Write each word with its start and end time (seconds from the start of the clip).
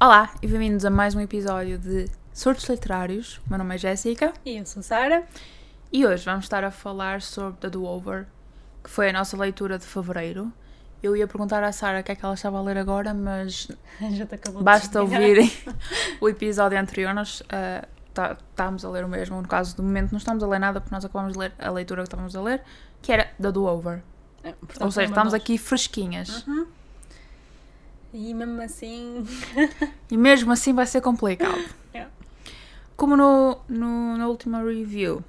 Olá 0.00 0.30
e 0.42 0.46
bem-vindos 0.46 0.84
a 0.84 0.90
mais 0.90 1.14
um 1.14 1.20
episódio 1.20 1.78
de 1.78 2.06
Surtos 2.32 2.68
Literários. 2.68 3.40
Meu 3.48 3.58
nome 3.58 3.74
é 3.74 3.78
Jéssica 3.78 4.32
E 4.44 4.56
eu 4.56 4.66
sou 4.66 4.82
Sara. 4.82 5.24
e 5.92 6.06
hoje 6.06 6.24
vamos 6.24 6.44
estar 6.44 6.62
a 6.64 6.70
falar 6.70 7.20
sobre 7.22 7.58
The 7.60 7.70
Do-Over, 7.70 8.26
que 8.84 8.90
foi 8.90 9.10
a 9.10 9.12
nossa 9.12 9.36
leitura 9.36 9.78
de 9.78 9.84
fevereiro. 9.84 10.52
Eu 11.02 11.16
ia 11.16 11.26
perguntar 11.26 11.62
à 11.64 11.72
Sara 11.72 12.00
o 12.00 12.04
que 12.04 12.12
é 12.12 12.14
que 12.14 12.24
ela 12.24 12.34
estava 12.34 12.58
a 12.58 12.62
ler 12.62 12.76
agora, 12.78 13.12
mas 13.14 13.68
Já 14.12 14.26
te 14.26 14.34
acabou 14.34 14.60
de 14.60 14.64
basta 14.64 15.00
ouvirem 15.02 15.50
o 16.20 16.28
episódio 16.28 16.78
anterior. 16.78 17.12
Nós 17.14 17.42
tá- 18.14 18.36
estávamos 18.50 18.84
a 18.84 18.90
ler 18.90 19.04
o 19.04 19.08
mesmo, 19.08 19.40
no 19.40 19.48
caso 19.48 19.76
do 19.76 19.82
momento 19.82 20.12
não 20.12 20.18
estamos 20.18 20.42
a 20.42 20.46
ler 20.46 20.58
nada 20.60 20.80
porque 20.80 20.94
nós 20.94 21.04
acabamos 21.04 21.32
de 21.32 21.38
ler 21.40 21.52
a 21.58 21.70
leitura 21.70 22.02
que 22.02 22.08
estávamos 22.08 22.34
a 22.36 22.42
ler, 22.42 22.62
que 23.02 23.12
era 23.12 23.24
The 23.40 23.50
Do-Over. 23.50 24.02
É, 24.44 24.54
Ou 24.80 24.90
seja, 24.92 25.06
uma 25.08 25.12
estamos 25.12 25.32
nós. 25.32 25.34
aqui 25.42 25.58
fresquinhas. 25.58 26.46
Uhum. 26.46 26.66
E 28.20 28.34
mesmo 28.34 28.60
assim. 28.60 29.24
E 30.10 30.16
mesmo 30.16 30.50
assim 30.50 30.74
vai 30.74 30.86
ser 30.86 31.00
complicado. 31.00 31.56
Como 32.96 33.16
no, 33.16 33.58
no, 33.68 34.18
na 34.18 34.26
última 34.26 34.60
review, 34.60 35.22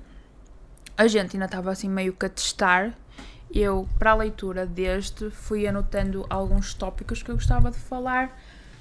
a 0.98 1.06
gente 1.08 1.36
ainda 1.36 1.46
estava 1.46 1.70
assim 1.70 1.88
meio 1.88 2.14
que 2.14 2.26
a 2.26 2.30
testar, 2.30 2.98
eu, 3.54 3.88
para 4.00 4.10
a 4.10 4.16
leitura 4.16 4.66
deste, 4.66 5.30
fui 5.30 5.68
anotando 5.68 6.26
alguns 6.32 6.74
tópicos 6.74 7.22
que 7.22 7.30
eu 7.30 7.36
gostava 7.36 7.70
de 7.70 7.78
falar, 7.78 8.36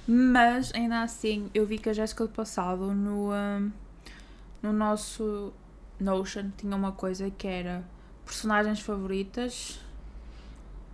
mas 0.06 0.72
ainda 0.74 1.02
assim 1.02 1.50
eu 1.52 1.66
vi 1.66 1.76
que 1.76 1.90
a 1.90 1.92
Jéssica 1.92 2.24
do 2.24 2.30
passado 2.30 2.94
no, 2.94 3.30
hum, 3.30 3.70
no 4.62 4.72
nosso 4.72 5.52
Notion 6.00 6.50
tinha 6.56 6.74
uma 6.74 6.92
coisa 6.92 7.30
que 7.30 7.46
era 7.46 7.84
personagens 8.24 8.80
favoritas, 8.80 9.78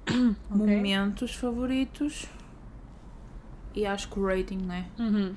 momentos 0.50 1.32
favoritos 1.32 2.26
e 3.74 3.86
acho 3.86 4.08
que 4.08 4.18
o 4.18 4.26
rating, 4.26 4.58
né? 4.58 4.86
Uhum. 4.98 5.34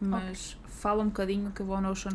Mas 0.00 0.56
fala 0.66 1.02
um 1.02 1.06
bocadinho 1.06 1.50
que 1.50 1.60
eu 1.60 1.66
vou 1.66 1.76
ao 1.76 1.82
Notion 1.82 2.10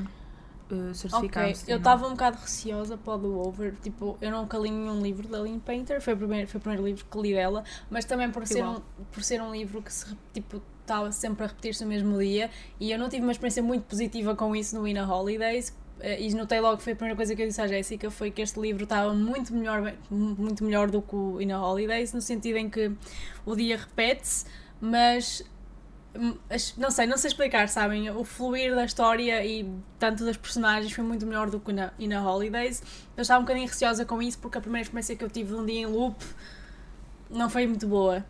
uh, 0.71 0.93
certificar 0.93 1.49
Ok, 1.49 1.63
eu 1.67 1.77
estava 1.77 2.07
um 2.07 2.11
bocado 2.11 2.37
receosa 2.37 2.97
para 2.97 3.13
o 3.13 3.17
do 3.17 3.39
Over. 3.39 3.75
Tipo, 3.81 4.17
eu 4.19 4.31
nunca 4.31 4.57
li 4.57 4.71
nenhum 4.71 5.01
livro 5.01 5.27
da 5.27 5.39
Lynn 5.39 5.59
Painter. 5.59 6.01
Foi 6.01 6.13
o 6.13 6.17
primeiro, 6.17 6.47
foi 6.47 6.57
o 6.57 6.61
primeiro 6.61 6.85
livro 6.85 7.05
que 7.05 7.21
li 7.21 7.33
dela. 7.33 7.63
Mas 7.89 8.05
também 8.05 8.31
por 8.31 8.45
ser, 8.47 8.59
Igual. 8.59 8.77
um, 8.77 9.03
por 9.05 9.23
ser 9.23 9.41
um 9.41 9.51
livro 9.51 9.81
que 9.81 9.93
se, 9.93 10.15
tipo, 10.33 10.61
estava 10.81 11.11
sempre 11.11 11.43
a 11.43 11.47
repetir-se 11.47 11.83
no 11.83 11.89
mesmo 11.89 12.17
dia. 12.17 12.49
E 12.79 12.91
eu 12.91 12.99
não 12.99 13.09
tive 13.09 13.23
uma 13.23 13.31
experiência 13.31 13.63
muito 13.63 13.83
positiva 13.83 14.35
com 14.35 14.55
isso 14.55 14.77
no 14.77 14.87
Ina 14.87 15.05
Holidays. 15.05 15.75
Eh, 16.05 16.21
E 16.27 16.35
notei 16.35 16.59
logo 16.59 16.79
foi 16.79 16.93
a 16.93 16.95
primeira 16.95 17.15
coisa 17.15 17.35
que 17.35 17.41
eu 17.41 17.47
disse 17.47 17.59
à 17.59 17.67
Jéssica 17.67 18.11
foi 18.11 18.29
que 18.29 18.39
este 18.39 18.59
livro 18.59 18.83
estava 18.83 19.11
muito 19.11 19.51
melhor, 19.55 19.91
muito 20.11 20.63
melhor 20.63 20.91
do 20.91 21.01
que 21.01 21.15
o 21.15 21.41
Ina 21.41 21.59
Holidays, 21.59 22.13
no 22.13 22.21
sentido 22.21 22.57
em 22.57 22.69
que 22.69 22.91
o 23.43 23.55
dia 23.55 23.75
repete-se, 23.75 24.45
mas 24.79 25.43
hum, 26.15 26.37
não 26.77 26.91
sei, 26.91 27.07
não 27.07 27.17
sei 27.17 27.29
explicar, 27.29 27.67
sabem? 27.69 28.07
O 28.11 28.23
fluir 28.23 28.75
da 28.75 28.85
história 28.85 29.43
e 29.43 29.67
tanto 29.97 30.23
das 30.23 30.37
personagens 30.37 30.93
foi 30.93 31.03
muito 31.03 31.25
melhor 31.25 31.49
do 31.49 31.59
que 31.59 31.73
na, 31.73 31.91
e 31.97 32.07
na 32.07 32.23
Holidays. 32.23 32.83
Eu 33.17 33.23
estava 33.23 33.39
um 33.39 33.43
bocadinho 33.43 33.67
receosa 33.67 34.05
com 34.05 34.21
isso 34.21 34.37
porque 34.37 34.59
a 34.59 34.61
primeira 34.61 34.83
experiência 34.83 35.15
que 35.15 35.23
eu 35.23 35.29
tive 35.29 35.55
de 35.55 35.59
um 35.59 35.65
dia 35.65 35.79
em 35.79 35.85
loop 35.87 36.23
não 37.31 37.49
foi 37.49 37.65
muito 37.65 37.87
boa. 37.87 38.23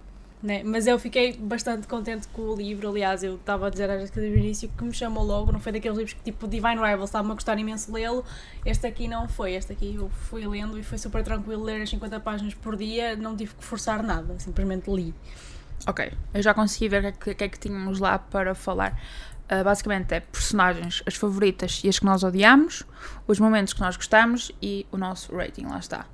Né? 0.44 0.62
Mas 0.64 0.86
eu 0.86 1.00
fiquei 1.00 1.34
bastante 1.34 1.88
contente 1.88 2.28
com 2.28 2.42
o 2.44 2.56
livro. 2.56 2.90
Aliás, 2.90 3.24
eu 3.24 3.36
estava 3.36 3.66
a 3.68 3.70
dizer 3.70 3.90
à 3.90 3.98
Jéssica 3.98 4.20
desde 4.22 4.38
o 4.38 4.40
início 4.40 4.70
que 4.78 4.84
me 4.84 4.94
chamou 4.94 5.24
logo. 5.24 5.52
Não 5.52 5.60
foi 5.60 5.72
daqueles 5.72 5.98
livros 5.98 6.14
que, 6.14 6.22
tipo, 6.24 6.48
Divine 6.48 6.76
Rivals, 6.76 7.06
estava-me 7.10 7.32
a 7.32 7.34
gostar 7.34 7.58
imenso 7.58 7.92
lê-lo. 7.92 8.24
Este 8.64 8.86
aqui 8.86 9.08
não 9.08 9.28
foi. 9.28 9.54
Este 9.54 9.74
aqui 9.74 9.96
eu 9.96 10.08
fui 10.10 10.46
lendo 10.46 10.78
e 10.78 10.84
foi 10.84 10.98
super 11.00 11.24
tranquilo 11.24 11.64
ler 11.64 11.82
as 11.82 11.90
50 11.90 12.20
páginas 12.20 12.54
por 12.54 12.76
dia. 12.76 13.16
Não 13.16 13.36
tive 13.36 13.56
que 13.56 13.64
forçar 13.64 14.04
nada, 14.04 14.38
simplesmente 14.38 14.90
li. 14.92 15.16
Ok, 15.88 16.12
eu 16.34 16.42
já 16.42 16.54
consegui 16.54 16.90
ver 16.90 17.00
o 17.00 17.02
que, 17.02 17.08
é 17.08 17.12
que- 17.12 17.36
que 17.36 17.44
é 17.44 17.50
que 17.50 17.60
tínhamos 17.60 18.00
lá 18.00 18.20
para 18.20 18.54
falar. 18.54 19.00
Uh, 19.52 19.64
basicamente 19.64 20.12
é 20.14 20.20
personagens, 20.20 21.04
as 21.06 21.16
favoritas 21.16 21.82
e 21.84 21.90
as 21.90 22.00
que 22.00 22.06
nós 22.06 22.24
odiamos, 22.24 22.84
os 23.28 23.40
momentos 23.40 23.74
que 23.74 23.82
nós 23.82 23.96
gostamos 23.96 24.52
e 24.62 24.86
o 24.92 24.98
nosso 24.98 25.36
rating, 25.36 25.66
lá 25.66 25.78
está. 25.80 26.06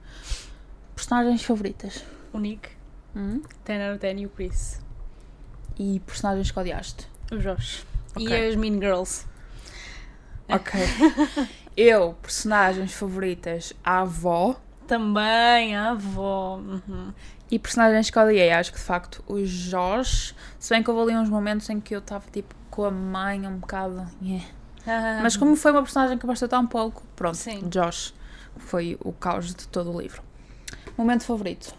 Personagens 0.96 1.42
favoritas. 1.44 2.04
O 2.34 2.40
Nick, 2.40 2.70
Hum? 3.16 3.42
10 3.66 3.82
out 3.82 3.92
of 3.96 4.00
10 4.00 4.22
e 4.22 4.26
o 4.26 4.30
Chris. 4.30 4.80
E 5.80 6.00
personagens 6.06 6.52
que 6.52 6.60
odiaste. 6.60 7.08
O 7.32 7.38
Josh. 7.38 7.86
E 8.18 8.26
Ok. 8.26 8.50
as 8.50 8.56
Mean 8.56 8.74
Girls. 8.80 9.26
Ok. 10.50 10.80
eu, 11.78 12.14
personagens 12.22 12.94
favoritas, 12.94 13.74
a 13.84 14.02
avó. 14.02 14.60
Também, 14.88 15.76
a 15.76 15.92
avó. 15.92 16.58
Uhum. 16.58 17.14
E 17.50 17.58
personagens 17.60 18.10
que 18.10 18.18
odiei, 18.20 18.52
acho 18.52 18.72
que 18.72 18.78
de 18.78 18.84
facto 18.84 19.24
o 19.28 19.42
Josh, 19.42 20.34
se 20.60 20.74
bem 20.74 20.82
que 20.84 20.90
houve 20.90 21.12
ali 21.12 21.20
uns 21.22 21.30
momentos 21.30 21.70
em 21.70 21.80
que 21.80 21.94
eu 21.96 22.00
estava 22.00 22.24
tipo 22.32 22.54
com 22.70 22.86
a 22.86 22.92
mãe 22.92 23.46
um 23.48 23.58
bocado. 23.58 24.08
yeah. 24.22 24.46
Mas 25.22 25.38
como 25.38 25.56
foi 25.56 25.72
uma 25.72 25.84
personagem 25.84 26.18
que 26.18 26.26
basta 26.26 26.48
tão 26.48 26.66
pouco, 26.66 27.04
pronto, 27.16 27.36
Sim. 27.38 27.68
Josh 27.70 28.14
foi 28.58 28.98
o 29.02 29.12
caos 29.12 29.54
de 29.54 29.68
todo 29.68 29.94
o 29.94 30.02
livro. 30.02 30.22
Momento 30.98 31.24
favorito. 31.24 31.76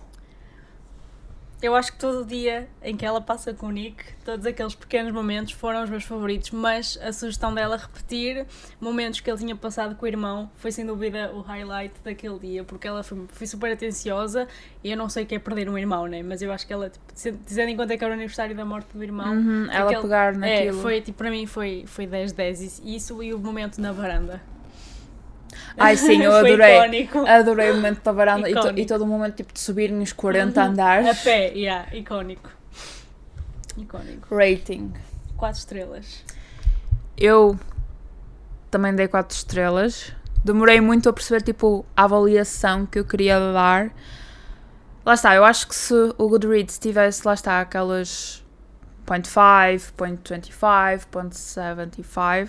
Eu 1.62 1.76
acho 1.76 1.92
que 1.92 1.98
todo 1.98 2.22
o 2.22 2.24
dia 2.26 2.68
em 2.82 2.96
que 2.96 3.06
ela 3.06 3.20
passa 3.20 3.54
com 3.54 3.66
o 3.66 3.70
Nick, 3.70 4.02
todos 4.24 4.44
aqueles 4.44 4.74
pequenos 4.74 5.12
momentos 5.12 5.52
foram 5.52 5.84
os 5.84 5.88
meus 5.88 6.02
favoritos, 6.02 6.50
mas 6.50 6.98
a 7.00 7.12
sugestão 7.12 7.54
dela 7.54 7.76
repetir 7.76 8.44
momentos 8.80 9.20
que 9.20 9.30
ele 9.30 9.38
tinha 9.38 9.54
passado 9.54 9.94
com 9.94 10.04
o 10.04 10.08
irmão 10.08 10.50
foi 10.56 10.72
sem 10.72 10.84
dúvida 10.84 11.30
o 11.32 11.40
highlight 11.40 11.94
daquele 12.02 12.36
dia, 12.40 12.64
porque 12.64 12.88
ela 12.88 13.04
foi, 13.04 13.26
foi 13.28 13.46
super 13.46 13.70
atenciosa 13.72 14.48
e 14.82 14.90
eu 14.90 14.96
não 14.96 15.08
sei 15.08 15.22
o 15.22 15.26
que 15.26 15.36
é 15.36 15.38
perder 15.38 15.68
um 15.68 15.78
irmão, 15.78 16.06
né? 16.08 16.20
Mas 16.20 16.42
eu 16.42 16.50
acho 16.52 16.66
que 16.66 16.72
ela, 16.72 16.90
tipo, 16.90 17.04
tendo 17.46 17.68
em 17.68 17.76
conta 17.76 17.96
que 17.96 18.02
era 18.02 18.12
o 18.12 18.16
aniversário 18.16 18.56
da 18.56 18.64
morte 18.64 18.88
do 18.96 19.02
irmão, 19.04 19.32
Uhum, 19.32 19.70
ela 19.70 19.84
aquele- 19.88 20.02
pegar 20.02 20.34
é, 20.34 20.36
naquilo. 20.38 20.82
foi, 20.82 21.00
tipo, 21.00 21.18
para 21.18 21.30
mim 21.30 21.46
foi, 21.46 21.84
foi 21.86 22.08
10-10 22.08 22.60
isso- 22.60 22.82
isso 22.84 23.22
e 23.22 23.32
o 23.32 23.38
momento 23.38 23.80
na 23.80 23.92
varanda. 23.92 24.42
Ai 25.76 25.96
sim, 25.98 26.22
eu 26.22 26.32
adorei. 26.34 26.76
icónico. 26.78 27.18
Adorei 27.26 27.70
o 27.70 27.74
momento 27.76 28.02
da 28.02 28.12
varanda 28.12 28.48
e, 28.50 28.54
to- 28.54 28.72
e 28.78 28.86
todo 28.86 29.02
o 29.02 29.06
momento 29.06 29.36
tipo, 29.36 29.52
de 29.52 29.60
subirem 29.60 30.00
os 30.00 30.12
40 30.12 30.60
Uhum. 30.60 30.70
andares. 30.70 31.08
A 31.08 31.14
pé, 31.14 31.48
yeah, 31.54 31.86
icónico. 31.94 32.50
Icónico. 33.76 34.34
Rating. 34.34 34.92
4 35.36 35.58
estrelas. 35.58 36.24
Eu 37.16 37.58
também 38.70 38.94
dei 38.94 39.08
4 39.08 39.36
estrelas. 39.36 40.12
Demorei 40.44 40.80
muito 40.80 41.08
a 41.08 41.12
perceber 41.12 41.42
tipo 41.42 41.84
a 41.96 42.04
avaliação 42.04 42.84
que 42.86 42.98
eu 42.98 43.04
queria 43.04 43.38
dar. 43.52 43.90
Lá 45.04 45.14
está, 45.14 45.34
eu 45.34 45.44
acho 45.44 45.66
que 45.68 45.74
se 45.74 45.94
o 46.16 46.28
Goodreads 46.28 46.78
tivesse, 46.78 47.26
lá 47.26 47.34
está, 47.34 47.60
aquelas 47.60 48.42
.5, 49.06 49.92
.25, 49.96 51.06
.75, 51.32 52.48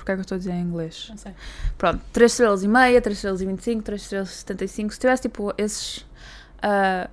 porque 0.00 0.12
é 0.12 0.14
que 0.16 0.20
eu 0.20 0.22
estou 0.22 0.34
a 0.36 0.38
dizer 0.38 0.52
em 0.52 0.62
inglês? 0.62 1.06
Não 1.10 1.16
sei. 1.16 1.32
Pronto, 1.78 2.00
3 2.12 2.30
estrelas 2.32 2.62
e 2.64 2.68
meia, 2.68 3.00
3 3.00 3.16
estrelas 3.16 3.40
e 3.40 3.46
25, 3.46 3.82
3 3.82 4.02
estrelas 4.02 4.30
e 4.30 4.34
75. 4.34 4.92
Se 4.94 4.98
tivesse 5.00 5.22
tipo 5.22 5.52
esses 5.56 6.06
ah, 6.62 7.08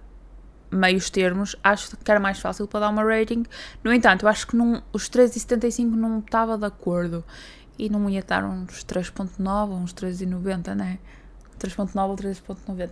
meios 0.72 1.10
termos, 1.10 1.56
acho 1.64 1.96
que 1.98 2.12
era 2.12 2.20
mais 2.20 2.40
fácil 2.40 2.68
para 2.68 2.82
dar 2.82 2.90
uma 2.90 3.04
rating. 3.04 3.46
No 3.84 3.94
entanto, 3.94 4.24
eu 4.24 4.30
acho 4.30 4.48
que 4.48 4.56
não, 4.56 4.82
os 4.92 5.10
3,75 5.10 5.86
não 5.92 6.20
estava 6.20 6.58
de 6.58 6.66
acordo. 6.66 7.24
E 7.80 7.90
não 7.90 8.10
ia 8.10 8.24
dar 8.24 8.44
uns 8.44 8.84
3.9 8.86 9.70
ou 9.70 9.76
uns 9.78 9.94
3,90, 9.94 10.74
né? 10.74 10.98
3.9 11.60 12.10
ou 12.10 12.16
3.90. 12.16 12.90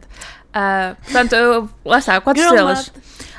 Ah, 0.53 0.95
portanto, 1.03 1.33
eu, 1.33 1.69
lá 1.83 1.97
está, 1.97 2.21
4 2.21 2.41
estrelas. 2.49 2.91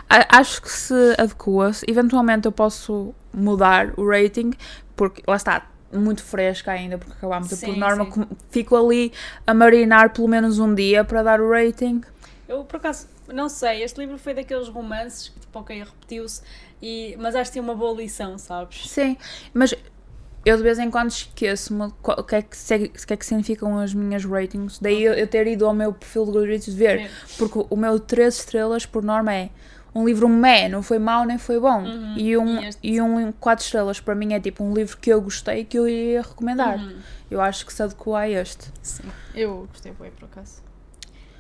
A- 0.08 0.38
Acho 0.38 0.60
que 0.62 0.70
se 0.70 0.94
adequa-se. 1.18 1.84
Eventualmente 1.88 2.46
eu 2.46 2.52
posso 2.52 3.14
mudar 3.32 3.92
o 3.96 4.08
rating, 4.08 4.52
porque 4.96 5.22
lá 5.26 5.36
está, 5.36 5.66
muito 5.92 6.22
fresca 6.22 6.72
ainda, 6.72 6.98
porque 6.98 7.12
acabámos 7.12 7.48
por 7.60 7.76
norma. 7.76 8.04
sim. 8.12 8.26
Fico 8.50 8.76
ali 8.76 9.12
a 9.46 9.54
marinar 9.54 10.10
pelo 10.12 10.28
menos 10.28 10.58
um 10.58 10.74
dia 10.74 11.04
para 11.04 11.22
dar 11.22 11.40
o 11.40 11.50
rating. 11.50 12.02
Eu, 12.48 12.64
por 12.64 12.76
acaso, 12.76 13.06
não 13.32 13.48
sei, 13.48 13.82
este 13.82 13.98
livro 14.00 14.18
foi 14.18 14.34
daqueles 14.34 14.68
romances 14.68 15.28
que, 15.30 15.40
tipo, 15.40 15.58
ok, 15.58 15.78
repetiu-se, 15.82 16.42
e- 16.80 17.16
mas 17.18 17.34
acho 17.34 17.50
que 17.50 17.54
tem 17.54 17.62
uma 17.62 17.74
boa 17.74 17.96
lição, 18.00 18.38
sabes? 18.38 18.88
Sim, 18.88 19.16
mas 19.52 19.74
eu 20.44 20.56
de 20.56 20.62
vez 20.62 20.78
em 20.78 20.88
quando 20.90 21.10
esqueço-me 21.10 21.86
o 21.86 22.22
que, 22.22 22.36
é 22.36 22.42
que, 22.42 22.88
que 22.88 23.12
é 23.12 23.16
que 23.16 23.26
significam 23.26 23.78
as 23.80 23.92
minhas 23.92 24.24
ratings. 24.24 24.78
Daí 24.78 25.02
eu, 25.02 25.12
eu 25.14 25.26
ter 25.26 25.44
ido 25.48 25.66
ao 25.66 25.74
meu 25.74 25.92
perfil 25.92 26.24
de 26.26 26.30
Goodreads 26.32 26.72
ver, 26.72 27.00
É. 27.00 27.10
porque 27.36 27.64
o 27.68 27.76
meu 27.76 27.98
3 27.98 28.36
estrelas 28.36 28.86
por 28.86 29.02
norma 29.02 29.34
é 29.34 29.50
um 29.98 30.04
livro 30.06 30.28
meh, 30.28 30.68
não 30.68 30.82
foi 30.82 30.98
mau 30.98 31.24
nem 31.24 31.38
foi 31.38 31.58
bom. 31.58 31.82
Uhum. 31.82 32.14
E, 32.16 32.36
um, 32.36 32.60
E 32.60 32.66
este- 32.66 32.80
e 32.86 33.00
um 33.00 33.32
4 33.32 33.64
estrelas 33.64 33.98
para 34.00 34.14
mim 34.14 34.34
é 34.34 34.40
tipo 34.40 34.62
um 34.62 34.74
livro 34.74 34.96
que 34.98 35.10
eu 35.10 35.20
gostei 35.20 35.64
que 35.64 35.78
eu 35.78 35.88
iria 35.88 36.22
recomendar. 36.22 36.78
Uhum. 36.78 36.98
Eu 37.30 37.40
acho 37.40 37.64
que 37.64 37.72
se 37.72 37.82
adequa 37.82 38.18
a 38.20 38.28
este. 38.28 38.70
Sim, 38.82 39.04
eu 39.34 39.66
gostei 39.72 39.92
bem, 39.98 40.10
por 40.10 40.26
acaso. 40.26 40.62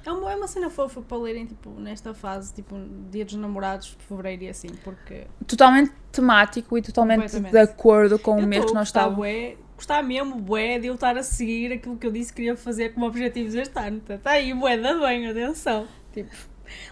É 0.04 0.12
uma, 0.12 0.32
é 0.32 0.36
uma 0.36 0.46
cena 0.46 0.70
fofa 0.70 1.02
para 1.02 1.18
lerem, 1.18 1.46
tipo, 1.46 1.68
nesta 1.80 2.14
fase, 2.14 2.54
tipo, 2.54 2.76
dia 3.10 3.24
dos 3.24 3.34
namorados 3.34 3.88
de 3.88 4.04
fevereiro 4.04 4.44
e 4.44 4.48
assim, 4.48 4.68
porque... 4.84 5.26
Totalmente 5.48 5.92
temático 6.12 6.78
e 6.78 6.82
totalmente 6.82 7.38
de 7.40 7.58
acordo 7.58 8.16
com 8.18 8.36
o 8.36 8.40
eu 8.40 8.46
mês 8.46 8.62
tô 8.62 8.68
que 8.68 8.74
nós 8.74 8.86
estávamos. 8.88 9.16
bué, 9.16 9.56
gostar 9.74 10.02
mesmo, 10.04 10.36
bué, 10.36 10.78
de 10.78 10.86
eu 10.86 10.94
estar 10.94 11.16
a 11.16 11.22
seguir 11.24 11.72
aquilo 11.72 11.96
que 11.96 12.06
eu 12.06 12.12
disse 12.12 12.32
que 12.32 12.36
queria 12.36 12.56
fazer 12.56 12.94
como 12.94 13.04
objetivos 13.04 13.54
este 13.56 13.76
ano. 13.80 14.00
Está 14.08 14.30
aí, 14.30 14.54
bué, 14.54 14.76
da 14.78 14.94
bem, 14.94 15.26
atenção. 15.28 15.88
Tipo, 16.12 16.30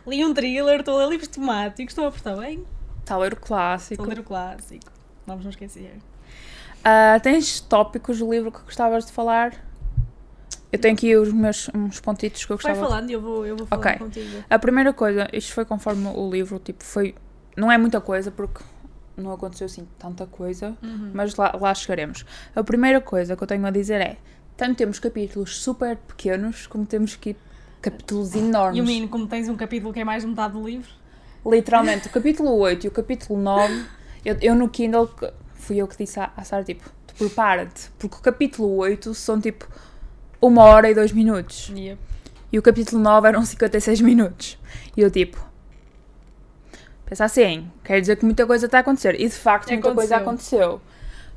li 0.06 0.25
um 0.25 0.32
thriller, 0.35 0.81
estou 0.81 0.97
a 0.97 1.05
ler 1.05 1.11
livros 1.11 1.29
temáticos, 1.29 1.93
estou 1.93 2.05
a 2.05 2.09
apostar 2.09 2.37
bem. 2.38 2.65
Está 3.00 3.15
a 3.15 3.19
ler 3.19 3.32
o 3.35 3.37
clássico. 3.37 3.94
Estou 3.94 4.06
a 4.06 4.09
ler 4.15 4.21
o 4.21 4.25
clássico. 4.25 4.87
Vamos 5.26 5.44
não 5.44 5.50
esquecer. 5.50 5.97
Ah, 6.82 7.19
tens 7.23 7.61
tópicos 7.61 8.19
do 8.19 8.31
livro 8.31 8.53
que 8.53 8.61
gostavas 8.61 9.06
de 9.06 9.12
falar? 9.12 9.55
Eu 10.73 10.79
tenho 10.79 10.94
aqui 10.94 11.17
os 11.17 11.32
meus 11.32 11.71
uns 11.75 12.00
pontitos 12.00 12.44
que 12.44 12.53
eu 12.53 12.56
Vai 12.56 12.73
gostava. 12.73 12.88
falando 12.93 13.11
e 13.11 13.12
eu 13.12 13.21
vou, 13.21 13.47
eu 13.47 13.56
vou 13.56 13.67
falando 13.67 13.87
Ok. 13.87 13.99
contigo. 13.99 14.44
A 14.50 14.59
primeira 14.59 14.93
coisa, 14.93 15.29
isto 15.32 15.53
foi 15.53 15.65
conforme 15.65 16.09
o 16.09 16.31
livro, 16.31 16.59
tipo, 16.59 16.82
foi. 16.82 17.15
Não 17.56 17.70
é 17.70 17.79
muita 17.79 18.00
coisa, 18.00 18.31
porque 18.32 18.61
não 19.17 19.31
aconteceu 19.32 19.67
assim 19.67 19.87
tanta 19.99 20.27
coisa, 20.27 20.77
Uhum. 20.82 21.12
mas 21.15 21.37
lá, 21.37 21.56
lá 21.61 21.73
chegaremos. 21.75 22.27
A 22.56 22.65
primeira 22.65 23.00
coisa 23.00 23.37
que 23.37 23.43
eu 23.43 23.47
tenho 23.47 23.65
a 23.65 23.70
dizer 23.70 24.00
é: 24.00 24.17
tanto 24.56 24.77
temos 24.77 24.99
capítulos 24.99 25.59
super 25.59 25.97
pequenos, 25.97 26.67
como 26.67 26.85
temos 26.85 27.15
que 27.15 27.37
capítulos 27.84 28.34
enormes. 28.34 28.78
E 28.78 28.81
o 28.81 28.84
menino, 28.84 29.08
como 29.08 29.26
tens 29.26 29.48
um 29.48 29.56
capítulo 29.56 29.92
que 29.92 30.00
é 30.00 30.04
mais 30.04 30.22
de 30.22 30.28
metade 30.28 30.54
do 30.54 30.64
livro, 30.66 30.90
Literalmente, 31.46 32.08
o 32.08 32.10
capítulo 32.10 32.56
8 32.56 32.84
e 32.84 32.88
o 32.88 32.90
capítulo 32.90 33.38
9, 33.38 33.84
eu, 34.25 34.36
eu 34.40 34.54
no 34.54 34.66
Kindle, 34.69 35.06
que- 35.08 35.31
fui 35.52 35.76
eu 35.76 35.86
que 35.86 35.96
disse 35.98 36.19
à, 36.19 36.31
à 36.34 36.42
Sara, 36.42 36.64
tipo, 36.64 36.88
tu 37.06 37.14
prepara-te, 37.16 37.90
porque 37.98 38.16
o 38.16 38.20
capítulo 38.20 38.76
8 38.78 39.12
são 39.12 39.38
tipo 39.38 39.69
uma 40.40 40.62
hora 40.64 40.90
e 40.90 40.94
dois 40.94 41.12
minutos. 41.12 41.70
E 42.50 42.58
o 42.58 42.62
capítulo 42.62 43.02
9 43.02 43.28
eram 43.28 43.44
56 43.44 44.00
minutos. 44.00 44.58
E 44.96 45.02
eu 45.02 45.10
tipo. 45.10 45.38
Pensa 47.04 47.25
assim, 47.26 47.70
quer 47.84 48.00
dizer 48.00 48.16
que 48.16 48.25
muita 48.25 48.46
coisa 48.46 48.64
está 48.66 48.78
a 48.78 48.81
acontecer. 48.81 49.20
E 49.20 49.28
de 49.28 49.34
facto 49.34 49.69
muita 49.69 49.94
coisa 49.94 50.16
aconteceu. 50.16 50.81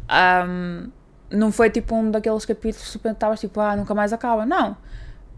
Ahm, 0.07 0.89
não 1.29 1.51
foi 1.51 1.69
tipo 1.69 1.95
um 1.95 2.09
daqueles 2.09 2.45
capítulos 2.45 2.87
super 2.87 3.11
estavas 3.11 3.39
tipo, 3.41 3.59
ah, 3.59 3.75
nunca 3.75 3.93
mais 3.93 4.13
acaba. 4.13 4.45
Não. 4.45 4.77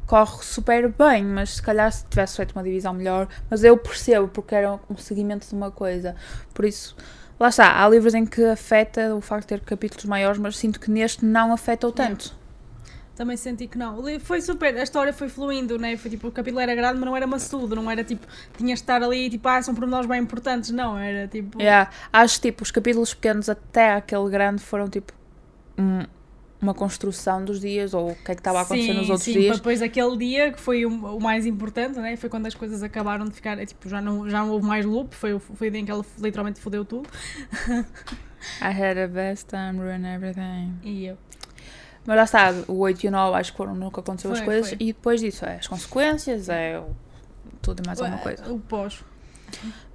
Corre 0.10 0.44
super 0.44 0.90
bem, 0.90 1.24
mas 1.24 1.58
se 1.58 1.62
calhar 1.62 1.92
se 1.92 2.04
tivesse 2.10 2.38
feito 2.38 2.54
uma 2.54 2.64
divisão 2.64 2.96
melhor. 2.96 3.28
Mas 3.48 3.64
eu 3.64 3.78
percebo 3.78 4.28
porque 4.28 4.56
era 4.56 4.80
um 4.90 4.98
seguimento 4.98 5.48
de 5.48 5.54
uma 5.54 5.70
coisa. 5.70 6.16
Por 6.52 6.66
isso, 6.66 6.96
lá 7.40 7.50
está. 7.50 7.80
Há 7.80 7.88
livros 7.88 8.16
em 8.16 8.26
que 8.26 8.44
afeta 8.44 9.14
o 9.16 9.22
facto 9.22 9.44
de 9.44 9.50
ter 9.50 9.60
capítulos 9.60 10.06
maiores, 10.06 10.40
mas 10.40 10.58
sinto 10.58 10.80
que 10.80 10.90
neste 10.90 11.24
não 11.24 11.54
afetou 11.54 11.92
tanto. 11.92 12.36
também 13.16 13.38
senti 13.38 13.68
que 13.68 13.78
não. 13.78 14.00
O 14.00 14.02
livro 14.02 14.26
foi 14.26 14.42
super, 14.42 14.76
a 14.76 14.82
história 14.82 15.14
foi 15.14 15.30
fluindo, 15.30 15.78
né? 15.78 15.96
Foi 15.96 16.10
tipo, 16.10 16.30
o 16.30 16.32
capítulo 16.32 16.60
era 16.60 16.74
grande, 16.74 16.96
mas 16.96 17.06
não 17.06 17.16
era 17.16 17.28
maçudo, 17.28 17.76
não 17.76 17.92
era 17.92 18.04
tipo, 18.04 18.26
tinhas 18.58 18.80
de 18.80 18.84
estar 18.84 19.04
ali 19.04 19.30
tipo, 19.30 19.48
ah, 19.48 19.62
são 19.62 19.76
pormenores 19.76 20.08
bem 20.08 20.24
importantes, 20.24 20.72
não, 20.72 20.98
era 20.98 21.28
tipo. 21.28 21.62
Yeah. 21.62 21.92
Acho 22.12 22.42
que 22.42 22.50
tipo, 22.50 22.64
os 22.64 22.72
capítulos 22.72 23.14
pequenos 23.14 23.48
até 23.48 23.94
aquele 23.94 24.28
grande 24.30 24.64
foram 24.64 24.90
tipo 24.90 25.14
uma 26.62 26.74
construção 26.74 27.44
dos 27.46 27.60
dias 27.60 27.94
ou 27.94 28.12
o 28.12 28.16
que 28.16 28.32
é 28.32 28.36
que 28.36 28.42
estava 28.42 28.60
a 28.60 28.62
acontecer 28.64 28.88
sim, 28.92 28.94
nos 28.94 29.10
outros 29.10 29.26
sim, 29.26 29.34
dias. 29.34 29.58
Depois 29.58 29.80
daquele 29.80 30.18
dia, 30.18 30.52
que 30.52 30.60
foi 30.60 30.86
o, 30.86 30.90
o 30.90 31.22
mais 31.22 31.46
importante, 31.46 31.98
né? 32.00 32.16
Foi 32.18 32.30
quando 32.30 32.48
as 32.48 32.54
coisas 32.56 32.84
acabaram 32.84 33.26
de 33.26 33.32
ficar, 33.34 33.58
é, 33.58 33.66
tipo, 33.66 33.88
já 33.88 34.02
não, 34.02 34.30
já 34.30 34.40
não 34.40 34.52
houve 34.52 34.66
mais 34.66 34.86
loop, 34.86 35.16
foi, 35.16 35.34
o- 35.34 35.40
foi 35.40 35.70
o 35.70 35.72
dia 35.72 35.80
em 35.80 35.86
que 35.86 35.92
ela 35.92 36.06
literalmente 36.20 36.60
fodeu 36.60 36.84
tudo. 36.84 37.08
I 38.62 38.72
had 38.72 38.98
a 38.98 39.08
best 39.08 39.48
time, 39.50 39.80
ruin 39.80 40.06
everything. 40.06 40.74
E 40.84 41.06
eu. 41.06 41.18
Mas 42.06 42.16
lá 42.18 42.24
está, 42.24 42.54
o 42.68 42.80
8 42.80 43.04
e 43.04 43.08
o 43.08 43.12
9 43.12 43.38
acho 43.38 43.52
que 43.52 43.58
foram 43.58 43.76
nunca 43.76 44.00
aconteceu 44.02 44.32
as 44.32 44.40
Foi, 44.40 44.46
coisas 44.46 44.70
foi. 44.70 44.78
e 44.80 44.86
depois 44.94 45.22
disso 45.22 45.46
é 45.46 45.58
as 45.58 45.68
consequências, 45.68 46.50
é 46.50 46.82
tudo 47.62 47.84
e 47.84 47.88
mais 47.88 48.02
alguma 48.02 48.18
coisa. 48.20 48.52
O 48.52 48.60
pós. 48.60 49.04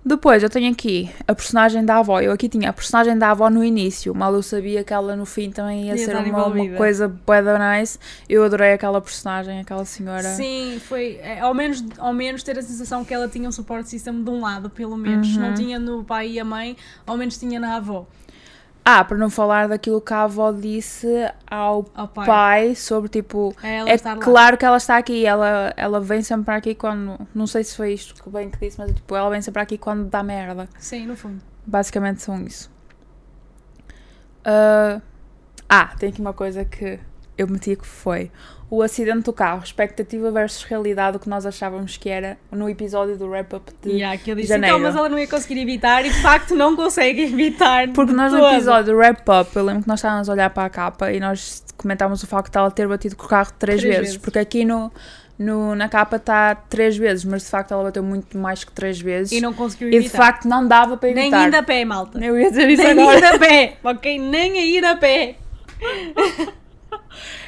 Depois 0.06 0.42
eu 0.42 0.50
tenho 0.50 0.70
aqui 0.70 1.10
a 1.26 1.34
personagem 1.34 1.82
da 1.82 1.96
avó. 1.96 2.20
Eu 2.20 2.30
aqui 2.30 2.46
tinha 2.46 2.68
a 2.68 2.72
personagem 2.74 3.16
da 3.16 3.30
avó 3.30 3.48
no 3.48 3.64
início, 3.64 4.14
mal 4.14 4.34
eu 4.34 4.42
sabia 4.42 4.84
que 4.84 4.92
ela 4.92 5.16
no 5.16 5.24
fim 5.24 5.50
também 5.50 5.86
ia 5.86 5.96
Ia 5.96 6.04
ser 6.04 6.14
uma, 6.14 6.46
uma 6.46 6.76
coisa 6.76 7.08
bué 7.08 7.40
da 7.40 7.58
nice. 7.58 7.98
Eu 8.28 8.44
adorei 8.44 8.74
aquela 8.74 9.00
personagem, 9.00 9.60
aquela 9.60 9.86
senhora. 9.86 10.34
Sim, 10.34 10.78
foi. 10.78 11.18
é, 11.22 11.40
ao, 11.40 11.54
menos, 11.54 11.82
ao 11.96 12.12
menos 12.12 12.42
ter 12.42 12.58
a 12.58 12.62
sensação 12.62 13.02
que 13.02 13.14
ela 13.14 13.28
tinha 13.28 13.48
um 13.48 13.52
suporte 13.52 13.88
system 13.88 14.22
de 14.22 14.28
um 14.28 14.42
lado, 14.42 14.68
pelo 14.68 14.96
menos. 14.96 15.34
Uhum. 15.36 15.42
não 15.42 15.54
tinha 15.54 15.78
no 15.78 16.04
pai 16.04 16.32
e 16.32 16.40
a 16.40 16.44
mãe, 16.44 16.76
ao 17.06 17.16
menos 17.16 17.38
tinha 17.38 17.58
na 17.58 17.76
avó. 17.76 18.06
Ah, 18.84 19.02
para 19.02 19.16
não 19.16 19.30
falar 19.30 19.66
daquilo 19.66 19.98
que 19.98 20.12
a 20.12 20.24
avó 20.24 20.52
disse 20.52 21.08
ao 21.50 21.86
Ao 21.94 22.06
pai. 22.06 22.26
pai, 22.26 22.74
sobre 22.74 23.08
tipo. 23.08 23.54
É 23.62 23.76
ela 23.78 23.90
é 23.90 23.98
claro 24.20 24.58
que 24.58 24.64
ela 24.64 24.76
está 24.76 24.98
aqui, 24.98 25.24
ela, 25.24 25.72
ela 25.74 26.00
vem 26.00 26.22
sempre 26.22 26.44
para 26.44 26.56
aqui 26.56 26.74
quando. 26.74 27.18
Não 27.34 27.46
sei 27.46 27.64
se 27.64 27.74
foi 27.74 27.94
isto 27.94 28.22
que 28.22 28.28
bem 28.28 28.50
que 28.50 28.58
disse, 28.58 28.78
mas 28.78 28.92
tipo, 28.92 29.16
ela 29.16 29.30
vem 29.30 29.40
sempre 29.40 29.54
para 29.54 29.62
aqui 29.62 29.78
quando 29.78 30.10
dá 30.10 30.22
merda. 30.22 30.68
Sim, 30.78 31.06
no 31.06 31.16
fundo. 31.16 31.40
Basicamente 31.64 32.20
são 32.20 32.42
isso. 32.42 32.70
Ah, 34.44 35.00
ah, 35.68 35.94
tem 35.98 36.10
aqui 36.10 36.20
uma 36.20 36.34
coisa 36.34 36.62
que 36.64 37.00
eu 37.36 37.48
meti 37.48 37.74
que 37.76 37.86
foi 37.86 38.30
o 38.70 38.82
acidente 38.82 39.20
do 39.24 39.32
carro, 39.32 39.62
expectativa 39.62 40.30
versus 40.32 40.64
realidade, 40.64 41.16
o 41.16 41.20
que 41.20 41.28
nós 41.28 41.46
achávamos 41.46 41.96
que 41.96 42.08
era 42.08 42.36
no 42.50 42.68
episódio 42.68 43.16
do 43.16 43.26
wrap-up 43.28 43.70
de. 43.82 44.02
Há 44.02 44.16
que 44.16 44.30
eu 44.30 44.34
disse, 44.34 44.48
janeiro. 44.48 44.76
então, 44.78 44.88
mas 44.88 44.96
ela 44.96 45.08
não 45.08 45.18
ia 45.18 45.28
conseguir 45.28 45.60
evitar 45.60 46.04
e 46.04 46.10
de 46.10 46.20
facto 46.22 46.54
não 46.56 46.74
consegue 46.74 47.22
evitar. 47.26 47.88
Porque 47.92 48.12
nós 48.12 48.32
no 48.32 48.38
todo. 48.40 48.54
episódio 48.54 48.92
do 48.92 48.98
wrap-up, 48.98 49.54
eu 49.54 49.64
lembro 49.64 49.82
que 49.82 49.88
nós 49.88 49.98
estávamos 50.00 50.28
a 50.28 50.32
olhar 50.32 50.50
para 50.50 50.64
a 50.64 50.70
capa 50.70 51.12
e 51.12 51.20
nós 51.20 51.62
comentámos 51.76 52.22
o 52.22 52.26
facto 52.26 52.50
de 52.50 52.58
ela 52.58 52.70
ter 52.70 52.88
batido 52.88 53.14
com 53.16 53.26
o 53.26 53.28
carro 53.28 53.52
três, 53.58 53.80
Três 53.80 53.94
vezes, 53.94 54.10
vezes. 54.12 54.22
Porque 54.22 54.38
aqui 54.40 54.64
no, 54.64 54.90
no, 55.38 55.74
na 55.76 55.88
capa 55.88 56.16
está 56.16 56.54
três 56.56 56.96
vezes, 56.96 57.24
mas 57.24 57.42
de 57.44 57.50
facto 57.50 57.72
ela 57.74 57.84
bateu 57.84 58.02
muito 58.02 58.36
mais 58.36 58.64
que 58.64 58.72
três 58.72 58.98
vezes. 59.00 59.30
E 59.32 59.40
não 59.40 59.52
conseguiu 59.52 59.88
E 59.88 59.90
de 59.92 59.96
evitar. 59.98 60.18
facto 60.18 60.48
não 60.48 60.66
dava 60.66 60.96
para 60.96 61.10
Nem 61.12 61.24
evitar. 61.28 61.48
ir 61.48 61.54
a 61.54 61.62
pé, 61.62 61.84
malta. 61.84 62.18
Eu 62.18 62.36
ia 62.36 62.48
dizer 62.50 62.68
isso 62.70 62.82
Nem 62.82 62.92
agora. 62.92 63.18
ir 63.18 63.24
a 63.24 63.38
pé, 63.38 63.76
ok? 63.84 64.18
Nem 64.18 64.58
a 64.58 64.64
ir 64.64 64.84
a 64.84 64.96
pé. 64.96 65.36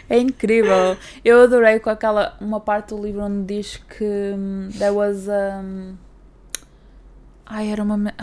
É 0.08 0.18
incrível. 0.18 0.96
Eu 1.24 1.42
adorei 1.42 1.78
com 1.80 1.90
aquela 1.90 2.36
uma 2.40 2.60
parte 2.60 2.94
do 2.94 3.02
livro 3.02 3.22
onde 3.22 3.54
diz 3.54 3.76
que 3.76 4.04
hum, 4.04 4.68
there 4.78 4.92
was 4.92 5.26
um, 5.28 5.96
ai 7.46 7.70
era 7.70 7.82
uma 7.82 8.14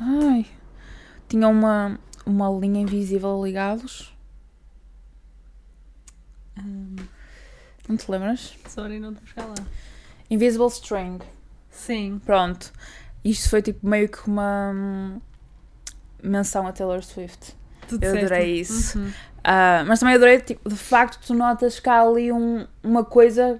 ai 0.00 0.46
tinha 1.28 1.48
uma 1.48 1.98
uma 2.26 2.50
linha 2.50 2.80
invisível 2.80 3.40
a 3.40 3.46
ligá-los. 3.46 4.14
Não 7.88 7.96
te 7.96 8.10
lembras? 8.10 8.54
Sorry, 8.68 8.98
não 8.98 9.14
te 9.14 9.20
buscar 9.22 9.46
lá. 9.46 9.54
Invisible 10.30 10.68
string. 10.68 11.20
Sim. 11.70 12.20
Pronto. 12.24 12.70
Isto 13.24 13.48
foi 13.48 13.62
tipo 13.62 13.86
meio 13.86 14.08
que 14.08 14.26
uma 14.28 14.72
hum, 14.74 15.20
menção 16.22 16.66
a 16.66 16.72
Taylor 16.72 17.02
Swift. 17.02 17.56
Tu 17.88 17.98
Eu 18.02 18.16
adorei 18.16 18.60
isso. 18.60 18.98
Uhum. 18.98 19.12
Ah, 19.50 19.82
mas 19.86 19.98
também 20.00 20.14
adorei, 20.14 20.40
tipo, 20.40 20.68
de 20.68 20.76
facto, 20.76 21.18
tu 21.26 21.32
notas 21.32 21.80
que 21.80 21.88
há 21.88 22.02
ali 22.02 22.30
um, 22.30 22.66
uma 22.82 23.02
coisa 23.02 23.58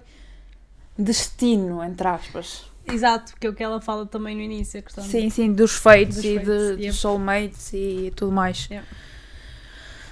destino, 0.99 1.83
entre 1.83 2.07
aspas. 2.07 2.67
Exato, 2.87 3.35
que 3.41 3.47
é 3.47 3.51
o 3.51 3.55
que 3.55 3.63
ela 3.63 3.81
fala 3.81 4.05
também 4.05 4.35
no 4.35 4.43
início, 4.43 4.81
a 4.81 4.83
questão 4.83 5.03
de- 5.03 5.11
Sim, 5.11 5.31
sim, 5.31 5.53
dos 5.53 5.77
feitos 5.77 6.17
Dos 6.17 6.25
e 6.27 6.35
fates, 6.35 6.47
de, 6.51 6.69
yep. 6.83 6.87
dos 6.89 6.97
soulmates 6.97 7.73
e 7.73 8.13
tudo 8.15 8.33
mais. 8.33 8.67
Yeah. 8.71 8.87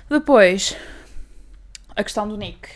Depois, 0.09 0.77
a 1.95 2.03
questão 2.03 2.27
do 2.27 2.37
Nick. 2.39 2.69